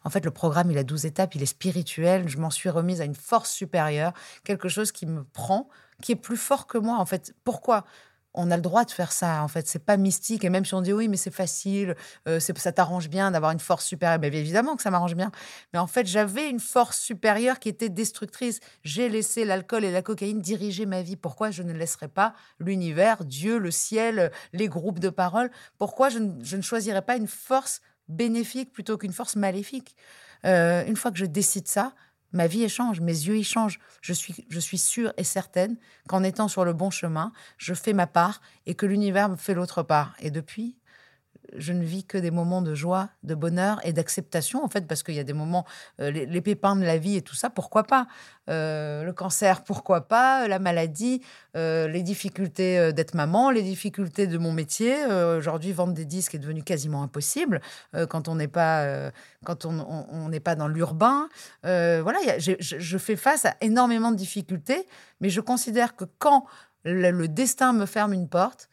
En 0.04 0.10
fait, 0.10 0.25
le 0.25 0.32
programme, 0.32 0.72
il 0.72 0.78
a 0.80 0.84
12 0.84 1.06
étapes, 1.06 1.36
il 1.36 1.44
est 1.44 1.46
spirituel. 1.46 2.28
Je 2.28 2.39
m'en 2.39 2.50
suis 2.50 2.70
remise 2.70 3.00
à 3.00 3.06
une 3.06 3.13
force 3.13 3.51
supérieure, 3.51 4.13
quelque 4.44 4.70
chose 4.70 4.92
qui 4.92 5.06
me 5.06 5.24
prend, 5.24 5.70
qui 6.01 6.13
est 6.13 6.16
plus 6.16 6.36
fort 6.36 6.66
que 6.66 6.80
moi. 6.80 6.98
En 6.98 7.06
fait, 7.06 7.36
pourquoi? 7.44 7.86
On 8.34 8.52
a 8.52 8.56
le 8.56 8.62
droit 8.62 8.86
de 8.86 8.92
faire 8.92 9.12
ça. 9.12 9.44
En 9.44 9.48
fait, 9.48 9.68
c'est 9.68 9.84
pas 9.84 9.98
mystique. 9.98 10.44
Et 10.44 10.50
même 10.50 10.66
si 10.66 10.74
on 10.74 10.82
dit 10.82 10.94
oui, 10.94 11.08
mais 11.08 11.18
c'est 11.18 11.34
facile, 11.34 11.96
euh, 12.28 12.40
ça 12.40 12.72
t'arrange 12.72 13.10
bien 13.10 13.32
d'avoir 13.32 13.52
une 13.52 13.60
force 13.60 13.86
supérieure. 13.86 14.20
Mais 14.20 14.28
évidemment 14.28 14.76
que 14.76 14.82
ça 14.82 14.92
m'arrange 14.92 15.16
bien. 15.16 15.32
Mais 15.74 15.80
en 15.80 15.88
fait, 15.88 16.06
j'avais 16.06 16.50
une 16.50 16.60
force 16.60 17.00
supérieure 17.00 17.60
qui 17.60 17.70
était 17.70 17.90
destructrice. 17.90 18.60
J'ai 18.84 19.10
laissé 19.10 19.46
l'alcool 19.46 19.84
et 19.84 19.92
la 19.92 20.02
cocaïne 20.02 20.42
diriger 20.42 20.86
ma 20.86 21.02
vie. 21.02 21.16
Pourquoi 21.16 21.52
je 21.52 21.64
ne 21.64 21.74
laisserais 21.74 22.08
pas 22.08 22.34
l'univers, 22.60 23.26
Dieu, 23.26 23.58
le 23.58 23.72
ciel, 23.72 24.32
les 24.54 24.68
groupes 24.68 25.00
de 25.00 25.10
parole 25.10 25.50
Pourquoi 25.78 26.10
je 26.10 26.20
ne, 26.20 26.62
choisirais 26.62 27.02
pas 27.02 27.16
une 27.16 27.28
force 27.28 27.82
bénéfique 28.08 28.72
plutôt 28.72 28.98
qu'une 28.98 29.14
force 29.14 29.36
maléfique? 29.36 29.96
Euh, 30.46 30.86
Une 30.86 30.96
fois 30.96 31.12
que 31.12 31.18
je 31.18 31.26
décide 31.26 31.68
ça, 31.68 31.94
ma 32.32 32.48
vie 32.48 32.64
échange, 32.64 33.02
mes 33.02 33.12
yeux 33.12 33.38
y 33.38 33.44
changent. 33.44 33.80
Je 34.02 34.14
suis, 34.14 34.46
je 34.50 34.60
suis 34.60 34.78
sûre 34.78 35.14
et 35.18 35.24
certaine 35.24 35.78
qu'en 36.08 36.24
étant 36.24 36.48
sur 36.48 36.66
le 36.66 36.74
bon 36.74 36.90
chemin, 36.90 37.32
je 37.58 37.74
fais 37.74 37.94
ma 37.94 38.08
part 38.08 38.42
et 38.66 38.76
que 38.76 38.86
l'univers 38.86 39.30
me 39.30 39.36
fait 39.36 39.54
l'autre 39.54 39.84
part. 39.84 40.16
Et 40.20 40.32
depuis, 40.32 40.79
je 41.58 41.74
ne 41.74 41.84
vis 41.84 42.03
que 42.03 42.18
des 42.18 42.32
moments 42.32 42.62
de 42.62 42.75
joie, 42.75 43.10
de 43.24 43.36
bonheur 43.36 43.79
et 43.84 43.94
d'acceptation, 43.94 44.63
en 44.63 44.68
fait, 44.68 44.88
parce 44.88 45.03
qu'il 45.03 45.15
y 45.15 45.20
a 45.20 45.24
des 45.24 45.34
moments, 45.34 45.65
euh, 46.00 46.12
les, 46.12 46.41
pépins 46.41 46.75
de 46.75 46.84
la 46.84 46.98
vie 46.98 47.15
et 47.15 47.22
tout 47.22 47.36
ça, 47.36 47.50
pourquoi 47.50 47.84
pas? 47.84 48.08
Euh, 48.50 49.03
Le 49.03 49.13
cancer, 49.13 49.63
pourquoi 49.63 50.08
pas? 50.08 50.48
La 50.48 50.60
maladie, 50.60 51.22
euh, 51.56 51.88
les 51.88 52.03
difficultés 52.03 52.94
d'être 52.94 53.13
maman, 53.13 53.51
les 53.51 53.62
difficultés 53.62 54.27
de 54.27 54.38
mon 54.38 54.51
métier. 54.51 54.96
Aujourd'hui, 55.06 55.72
vendre 55.72 55.94
des 55.94 56.06
disques 56.06 56.36
est 56.36 56.39
devenu 56.39 56.63
quasiment 56.63 57.03
impossible 57.03 57.62
quand 58.10 58.27
on 58.27 58.36
n'est 58.36 58.48
pas, 58.48 59.12
quand 59.46 59.65
on 59.65 60.29
n'est 60.29 60.39
pas 60.39 60.56
dans 60.56 60.68
l'urbain. 60.68 61.29
voilà, 61.63 62.20
je, 62.38 62.98
fais 62.98 63.15
face 63.15 63.46
à 63.46 63.56
énormément 63.62 64.12
de 64.12 64.18
difficultés, 64.18 64.88
mais 65.22 65.29
je 65.29 65.41
considère 65.41 65.96
que 65.96 66.06
quand 66.18 66.46
le 66.86 67.27
destin 67.27 67.74
me 67.74 67.86
ferme 67.86 68.13
une 68.13 68.29
porte, 68.29 68.69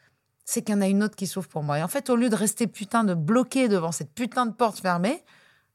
c'est 0.47 0.61
qu'il 0.61 0.73
y 0.73 0.77
en 0.77 0.81
a 0.81 0.87
une 0.87 1.03
autre 1.03 1.17
qui 1.17 1.27
s'ouvre 1.27 1.49
pour 1.49 1.61
moi. 1.61 1.77
Et 1.77 1.83
en 1.83 1.89
fait, 1.89 2.09
au 2.09 2.15
lieu 2.15 2.29
de 2.29 2.35
rester 2.35 2.67
putain 2.67 3.03
de 3.03 3.13
bloqué 3.13 3.67
devant 3.67 3.91
cette 3.91 4.13
putain 4.13 4.45
de 4.45 4.53
porte 4.53 4.79
fermée, 4.79 5.25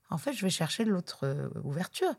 en 0.08 0.16
fait, 0.16 0.32
je 0.32 0.42
vais 0.42 0.50
chercher 0.50 0.86
l'autre 0.86 1.24
euh, 1.24 1.50
ouverture. 1.62 2.14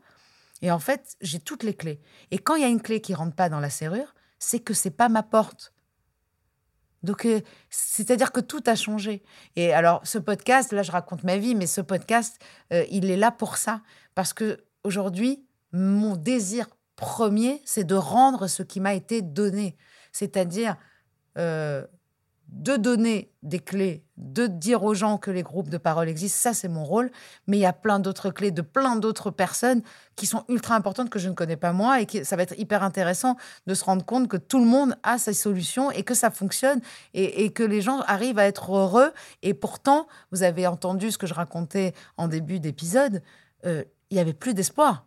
Et 0.62 0.70
en 0.70 0.78
fait, 0.78 1.16
j'ai 1.20 1.40
toutes 1.40 1.64
les 1.64 1.74
clés. 1.74 2.00
Et 2.30 2.38
quand 2.38 2.54
il 2.54 2.62
y 2.62 2.64
a 2.64 2.68
une 2.68 2.80
clé 2.80 3.00
qui 3.00 3.12
rentre 3.12 3.34
pas 3.34 3.48
dans 3.48 3.58
la 3.58 3.70
serrure, 3.70 4.14
c'est 4.38 4.60
que 4.60 4.72
c'est 4.72 4.92
pas 4.92 5.08
ma 5.08 5.24
porte. 5.24 5.72
Donc, 7.02 7.24
euh, 7.24 7.40
c'est-à-dire 7.70 8.30
que 8.30 8.40
tout 8.40 8.62
a 8.66 8.76
changé. 8.76 9.24
Et 9.56 9.72
alors, 9.72 10.06
ce 10.06 10.18
podcast, 10.18 10.72
là, 10.72 10.84
je 10.84 10.92
raconte 10.92 11.24
ma 11.24 11.38
vie, 11.38 11.56
mais 11.56 11.66
ce 11.66 11.80
podcast, 11.80 12.40
euh, 12.72 12.84
il 12.88 13.10
est 13.10 13.16
là 13.16 13.32
pour 13.32 13.56
ça. 13.56 13.82
Parce 14.14 14.32
que 14.32 14.62
aujourd'hui, 14.84 15.44
mon 15.72 16.14
désir 16.14 16.68
premier, 16.94 17.60
c'est 17.64 17.82
de 17.82 17.96
rendre 17.96 18.46
ce 18.46 18.62
qui 18.62 18.78
m'a 18.78 18.94
été 18.94 19.22
donné. 19.22 19.76
C'est-à-dire 20.12 20.76
de 22.54 22.76
donner 22.76 23.32
des 23.42 23.58
clés, 23.58 24.04
de 24.16 24.46
dire 24.46 24.84
aux 24.84 24.94
gens 24.94 25.18
que 25.18 25.30
les 25.32 25.42
groupes 25.42 25.68
de 25.68 25.76
parole 25.76 26.08
existent, 26.08 26.50
ça 26.50 26.54
c'est 26.54 26.68
mon 26.68 26.84
rôle. 26.84 27.10
Mais 27.46 27.56
il 27.56 27.60
y 27.60 27.66
a 27.66 27.72
plein 27.72 27.98
d'autres 27.98 28.30
clés 28.30 28.52
de 28.52 28.62
plein 28.62 28.94
d'autres 28.94 29.32
personnes 29.32 29.82
qui 30.14 30.26
sont 30.26 30.44
ultra 30.48 30.76
importantes 30.76 31.10
que 31.10 31.18
je 31.18 31.28
ne 31.28 31.34
connais 31.34 31.56
pas 31.56 31.72
moi 31.72 32.00
et 32.00 32.24
ça 32.24 32.36
va 32.36 32.44
être 32.44 32.56
hyper 32.56 32.84
intéressant 32.84 33.36
de 33.66 33.74
se 33.74 33.84
rendre 33.84 34.04
compte 34.04 34.28
que 34.28 34.36
tout 34.36 34.60
le 34.60 34.66
monde 34.66 34.96
a 35.02 35.18
ses 35.18 35.34
solutions 35.34 35.90
et 35.90 36.04
que 36.04 36.14
ça 36.14 36.30
fonctionne 36.30 36.80
et, 37.12 37.50
que 37.50 37.64
les 37.64 37.80
gens 37.80 38.00
arrivent 38.02 38.38
à 38.38 38.46
être 38.46 38.72
heureux. 38.72 39.12
Et 39.42 39.52
pourtant, 39.52 40.06
vous 40.30 40.44
avez 40.44 40.68
entendu 40.68 41.10
ce 41.10 41.18
que 41.18 41.26
je 41.26 41.34
racontais 41.34 41.92
en 42.16 42.28
début 42.28 42.60
d'épisode, 42.60 43.20
euh, 43.66 43.82
il 44.10 44.14
n'y 44.14 44.20
avait 44.20 44.32
plus 44.32 44.54
d'espoir. 44.54 45.06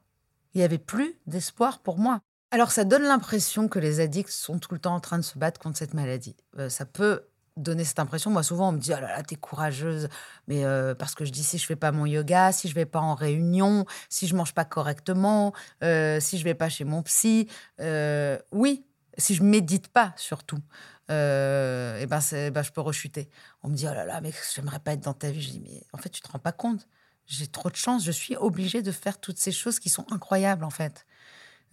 Il 0.53 0.57
n'y 0.57 0.65
avait 0.65 0.77
plus 0.77 1.17
d'espoir 1.27 1.79
pour 1.79 1.97
moi. 1.97 2.19
Alors 2.51 2.71
ça 2.71 2.83
donne 2.83 3.03
l'impression 3.03 3.69
que 3.69 3.79
les 3.79 4.01
addicts 4.01 4.29
sont 4.29 4.59
tout 4.59 4.73
le 4.73 4.79
temps 4.79 4.95
en 4.95 4.99
train 4.99 5.17
de 5.17 5.23
se 5.23 5.37
battre 5.37 5.59
contre 5.59 5.77
cette 5.77 5.93
maladie. 5.93 6.35
Euh, 6.59 6.69
ça 6.69 6.85
peut 6.85 7.23
donner 7.57 7.83
cette 7.83 7.99
impression. 7.99 8.31
Moi, 8.31 8.43
souvent, 8.43 8.69
on 8.69 8.71
me 8.71 8.79
dit 8.79 8.91
Oh 8.93 9.01
là 9.01 9.17
là, 9.17 9.23
t'es 9.23 9.35
courageuse. 9.35 10.07
Mais 10.47 10.63
euh, 10.63 10.95
parce 10.95 11.15
que 11.15 11.25
je 11.25 11.31
dis 11.31 11.43
si 11.43 11.57
je 11.57 11.65
fais 11.65 11.75
pas 11.75 11.91
mon 11.91 12.05
yoga, 12.05 12.51
si 12.51 12.67
je 12.67 12.75
vais 12.75 12.85
pas 12.85 12.99
en 12.99 13.15
réunion, 13.15 13.85
si 14.09 14.27
je 14.27 14.35
mange 14.35 14.53
pas 14.53 14.65
correctement, 14.65 15.53
euh, 15.83 16.19
si 16.19 16.37
je 16.37 16.43
vais 16.43 16.53
pas 16.53 16.69
chez 16.69 16.83
mon 16.83 17.03
psy. 17.03 17.49
Euh, 17.79 18.37
oui, 18.51 18.85
si 19.17 19.35
je 19.35 19.43
médite 19.43 19.89
pas, 19.89 20.13
surtout. 20.15 20.61
et 21.09 22.05
ben, 22.07 22.19
ben, 22.31 22.63
je 22.63 22.71
peux 22.71 22.81
rechuter. 22.81 23.29
On 23.63 23.69
me 23.69 23.75
dit 23.75 23.85
Oh 23.89 23.93
là 23.93 24.05
là, 24.05 24.21
mais 24.21 24.31
j'aimerais 24.55 24.79
pas 24.79 24.93
être 24.93 25.03
dans 25.03 25.13
ta 25.13 25.31
vie. 25.31 25.41
Je 25.41 25.51
dis 25.51 25.59
Mais 25.59 25.83
en 25.93 25.97
fait, 25.97 26.09
tu 26.09 26.21
te 26.21 26.31
rends 26.31 26.39
pas 26.39 26.51
compte. 26.51 26.87
J'ai 27.25 27.47
trop 27.47 27.69
de 27.69 27.75
chance. 27.75 28.05
Je 28.05 28.11
suis 28.11 28.37
obligée 28.37 28.81
de 28.81 28.91
faire 28.91 29.19
toutes 29.19 29.37
ces 29.37 29.51
choses 29.51 29.79
qui 29.79 29.89
sont 29.89 30.05
incroyables, 30.11 30.63
en 30.63 30.69
fait. 30.69 31.05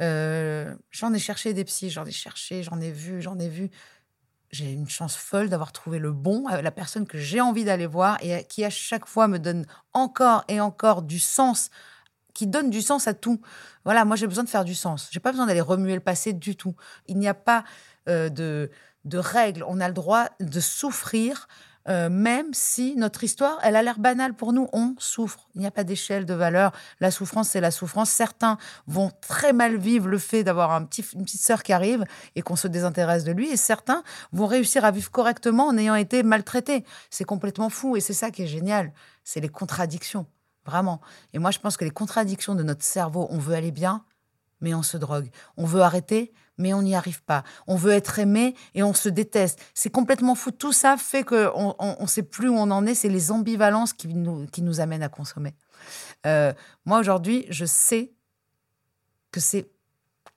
j'en 0.00 1.14
ai 1.14 1.18
cherché 1.18 1.54
des 1.54 1.64
psys, 1.64 1.90
j'en 1.90 2.04
ai 2.06 2.12
cherché, 2.12 2.62
j'en 2.62 2.80
ai 2.80 2.90
vu, 2.90 3.22
j'en 3.22 3.38
ai 3.38 3.48
vu 3.48 3.70
j'ai 4.54 4.72
une 4.72 4.88
chance 4.88 5.16
folle 5.16 5.48
d'avoir 5.48 5.72
trouvé 5.72 5.98
le 5.98 6.12
bon, 6.12 6.44
euh, 6.50 6.62
la 6.62 6.70
personne 6.70 7.06
que 7.06 7.18
j'ai 7.18 7.40
envie 7.40 7.64
d'aller 7.64 7.86
voir 7.86 8.18
et 8.22 8.44
qui 8.44 8.64
à 8.64 8.70
chaque 8.70 9.06
fois 9.06 9.28
me 9.28 9.38
donne 9.38 9.66
encore 9.92 10.44
et 10.48 10.60
encore 10.60 11.02
du 11.02 11.18
sens, 11.18 11.70
qui 12.32 12.46
donne 12.46 12.70
du 12.70 12.80
sens 12.80 13.08
à 13.08 13.14
tout. 13.14 13.40
Voilà, 13.84 14.04
moi 14.04 14.16
j'ai 14.16 14.26
besoin 14.26 14.44
de 14.44 14.48
faire 14.48 14.64
du 14.64 14.74
sens. 14.74 15.08
J'ai 15.10 15.20
pas 15.20 15.32
besoin 15.32 15.46
d'aller 15.46 15.60
remuer 15.60 15.94
le 15.94 16.00
passé 16.00 16.32
du 16.32 16.56
tout. 16.56 16.74
Il 17.06 17.18
n'y 17.18 17.28
a 17.28 17.34
pas 17.34 17.64
euh, 18.08 18.28
de, 18.28 18.70
de 19.04 19.18
règles. 19.18 19.64
On 19.68 19.80
a 19.80 19.88
le 19.88 19.94
droit 19.94 20.28
de 20.40 20.60
souffrir 20.60 21.48
euh, 21.88 22.08
même 22.08 22.52
si 22.52 22.96
notre 22.96 23.24
histoire, 23.24 23.58
elle 23.62 23.76
a 23.76 23.82
l'air 23.82 23.98
banale 23.98 24.34
pour 24.34 24.52
nous, 24.52 24.68
on 24.72 24.94
souffre. 24.98 25.48
Il 25.54 25.60
n'y 25.60 25.66
a 25.66 25.70
pas 25.70 25.84
d'échelle 25.84 26.24
de 26.24 26.34
valeur. 26.34 26.72
La 27.00 27.10
souffrance, 27.10 27.50
c'est 27.50 27.60
la 27.60 27.70
souffrance. 27.70 28.10
Certains 28.10 28.58
vont 28.86 29.10
très 29.20 29.52
mal 29.52 29.76
vivre 29.76 30.08
le 30.08 30.18
fait 30.18 30.44
d'avoir 30.44 30.72
un 30.72 30.84
petit, 30.84 31.04
une 31.14 31.24
petite 31.24 31.42
sœur 31.42 31.62
qui 31.62 31.72
arrive 31.72 32.04
et 32.36 32.42
qu'on 32.42 32.56
se 32.56 32.68
désintéresse 32.68 33.24
de 33.24 33.32
lui, 33.32 33.50
et 33.50 33.56
certains 33.56 34.02
vont 34.32 34.46
réussir 34.46 34.84
à 34.84 34.90
vivre 34.90 35.10
correctement 35.10 35.66
en 35.66 35.76
ayant 35.76 35.94
été 35.94 36.22
maltraités. 36.22 36.84
C'est 37.10 37.24
complètement 37.24 37.68
fou, 37.68 37.96
et 37.96 38.00
c'est 38.00 38.12
ça 38.14 38.30
qui 38.30 38.42
est 38.42 38.46
génial. 38.46 38.92
C'est 39.22 39.40
les 39.40 39.48
contradictions, 39.48 40.26
vraiment. 40.64 41.00
Et 41.32 41.38
moi, 41.38 41.50
je 41.50 41.58
pense 41.58 41.76
que 41.76 41.84
les 41.84 41.90
contradictions 41.90 42.54
de 42.54 42.62
notre 42.62 42.84
cerveau, 42.84 43.26
on 43.30 43.38
veut 43.38 43.54
aller 43.54 43.72
bien, 43.72 44.04
mais 44.64 44.74
on 44.74 44.82
se 44.82 44.96
drogue. 44.96 45.30
On 45.58 45.66
veut 45.66 45.82
arrêter, 45.82 46.32
mais 46.56 46.72
on 46.72 46.80
n'y 46.80 46.94
arrive 46.94 47.22
pas. 47.22 47.44
On 47.66 47.76
veut 47.76 47.92
être 47.92 48.18
aimé 48.18 48.56
et 48.74 48.82
on 48.82 48.94
se 48.94 49.10
déteste. 49.10 49.60
C'est 49.74 49.90
complètement 49.90 50.34
fou. 50.34 50.52
Tout 50.52 50.72
ça 50.72 50.96
fait 50.96 51.22
qu'on 51.22 51.76
ne 52.00 52.06
sait 52.06 52.22
plus 52.22 52.48
où 52.48 52.54
on 52.54 52.70
en 52.70 52.86
est. 52.86 52.94
C'est 52.94 53.10
les 53.10 53.30
ambivalences 53.30 53.92
qui 53.92 54.08
nous, 54.08 54.46
qui 54.46 54.62
nous 54.62 54.80
amènent 54.80 55.02
à 55.02 55.10
consommer. 55.10 55.54
Euh, 56.26 56.54
moi, 56.86 56.98
aujourd'hui, 56.98 57.44
je 57.50 57.66
sais 57.66 58.14
que 59.30 59.38
c'est 59.38 59.70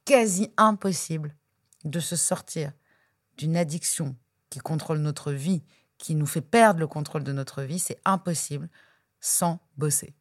quasi 0.03 0.51
impossible 0.57 1.33
de 1.85 2.01
se 2.01 2.17
sortir 2.17 2.73
d'une 3.37 3.55
addiction 3.55 4.17
qui 4.49 4.59
contrôle 4.59 4.97
notre 4.97 5.31
vie, 5.31 5.63
qui 5.97 6.15
nous 6.15 6.25
fait 6.25 6.41
perdre 6.41 6.81
le 6.81 6.87
contrôle 6.87 7.23
de 7.23 7.31
notre 7.31 7.61
vie. 7.61 7.79
C'est 7.79 8.01
impossible 8.03 8.67
sans 9.21 9.61
bosser. 9.77 10.13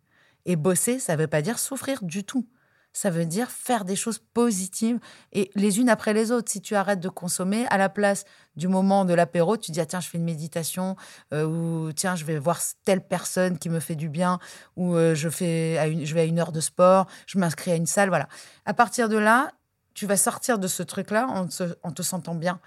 Et 0.45 0.55
bosser, 0.55 1.01
ça 1.01 1.17
ne 1.17 1.23
veut 1.23 1.27
pas 1.27 1.43
dire 1.43 1.59
souffrir 1.59 2.05
du 2.05 2.23
tout 2.23 2.49
ça 2.97 3.11
veut 3.11 3.27
dire 3.27 3.51
faire 3.51 3.85
des 3.85 3.95
choses 3.95 4.19
positives 4.19 4.99
et 5.35 5.51
les 5.55 5.81
unes 5.81 5.91
après 5.91 6.15
les 6.15 6.33
autres. 6.33 6.51
Si 6.51 6.63
tu 6.63 6.75
arrêtes 6.75 6.99
de 6.99 7.11
consommer, 7.11 7.67
à 7.67 7.77
la 7.77 7.91
place 7.91 8.25
du 8.57 8.69
moment 8.69 9.05
de 9.05 9.13
l'apéro, 9.13 9.59
tu 9.59 9.71
dis 9.71 9.83
ah, 9.83 9.85
tiens, 9.85 10.01
je 10.01 10.09
fais 10.09 10.17
une 10.17 10.25
méditation 10.25 10.97
euh, 11.35 11.45
ou 11.45 11.93
tiens, 11.93 12.17
je 12.17 12.25
vais 12.25 12.39
voir 12.39 12.59
telle 12.87 13.07
personne 13.07 13.59
qui 13.59 13.69
me 13.69 13.81
fait 13.81 13.97
du 13.97 14.09
bien 14.09 14.39
ou 14.77 14.95
euh, 14.95 15.15
je, 15.15 15.29
fais 15.29 15.77
je 16.07 16.15
vais 16.15 16.23
à 16.23 16.25
une 16.25 16.39
heure 16.39 16.53
de 16.53 16.61
sport, 16.61 17.07
je 17.27 17.39
m'inscris 17.39 17.71
à 17.71 17.75
une 17.75 17.85
salle. 17.85 18.09
Voilà. 18.09 18.31
À 18.65 18.73
partir 18.73 19.11
de 19.11 19.19
là, 19.19 19.53
tu 19.93 20.07
vas 20.07 20.17
sortir 20.17 20.59
de 20.59 20.67
ce 20.67 20.83
truc-là 20.83 21.27
en, 21.29 21.49
te 21.93 22.03
sentant 22.03 22.35
bien. 22.35 22.61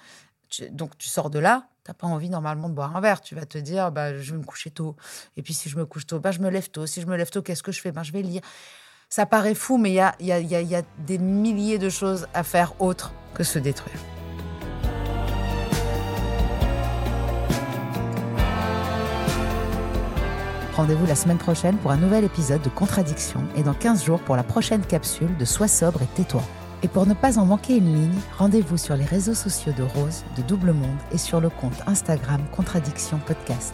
donc 0.69 0.95
tu 0.99 1.09
sors 1.09 1.31
de 1.31 1.39
là, 1.39 1.69
tu 1.83 1.89
n'as 1.89 1.95
pas 1.95 2.05
envie 2.05 2.29
normalement 2.29 2.69
de 2.69 2.75
boire 2.75 2.95
un 2.95 3.01
verre. 3.01 3.21
Tu 3.21 3.33
vas 3.33 3.47
te 3.47 3.57
dire 3.57 3.91
bah, 3.91 4.15
je 4.15 4.33
vais 4.33 4.37
me 4.37 4.45
coucher 4.45 4.69
tôt. 4.69 4.95
Et 5.37 5.41
puis 5.41 5.55
si 5.55 5.69
je 5.69 5.77
me 5.79 5.87
couche 5.87 6.05
tôt, 6.05 6.19
bah, 6.19 6.29
je 6.29 6.39
me 6.39 6.51
lève 6.51 6.69
tôt. 6.69 6.85
Si 6.85 7.01
je 7.01 7.07
me 7.07 7.17
lève 7.17 7.31
tôt, 7.31 7.41
qu'est-ce 7.41 7.63
que 7.63 7.71
je 7.71 7.81
fais? 7.81 7.91
Bah, 7.91 8.03
Je 8.03 8.11
vais 8.11 8.21
lire 8.21 8.43
ça 9.09 9.25
paraît 9.25 9.55
fou, 9.55 9.77
mais 9.77 9.89
il 9.89 10.25
y 10.25 10.31
a, 10.31 10.81
des 10.99 11.17
milliers 11.17 11.79
de 11.79 11.89
choses 11.89 12.27
à 12.33 12.43
faire 12.43 12.79
autres 12.79 13.11
que 13.33 13.43
se 13.43 13.57
détruire. 13.57 13.97
Rendez-vous 20.75 21.07
la 21.07 21.15
semaine 21.15 21.39
prochaine 21.39 21.75
pour 21.77 21.91
un 21.91 21.97
nouvel 21.97 22.23
épisode 22.23 22.61
de 22.61 22.69
Contradiction 22.69 23.41
et 23.57 23.63
dans 23.63 23.73
15 23.73 24.05
jours 24.05 24.21
pour 24.21 24.37
la 24.37 24.43
prochaine 24.43 24.81
capsule 24.81 25.35
de 25.37 25.43
Sois 25.43 25.67
sobre 25.67 26.03
et 26.03 26.07
tais-toi. 26.15 26.43
Et 26.83 26.87
pour 26.87 27.05
ne 27.05 27.13
pas 27.13 27.37
en 27.37 27.45
manquer 27.45 27.75
une 27.75 27.93
ligne, 27.93 28.19
rendez-vous 28.37 28.77
sur 28.77 28.95
les 28.95 29.03
réseaux 29.03 29.33
sociaux 29.33 29.73
de 29.73 29.83
Rose, 29.83 30.23
de 30.37 30.41
Double 30.43 30.71
Monde 30.71 30.97
et 31.11 31.17
sur 31.17 31.41
le 31.41 31.49
compte 31.49 31.81
Instagram 31.87 32.41
Contradiction 32.55 33.19
Podcast. 33.25 33.73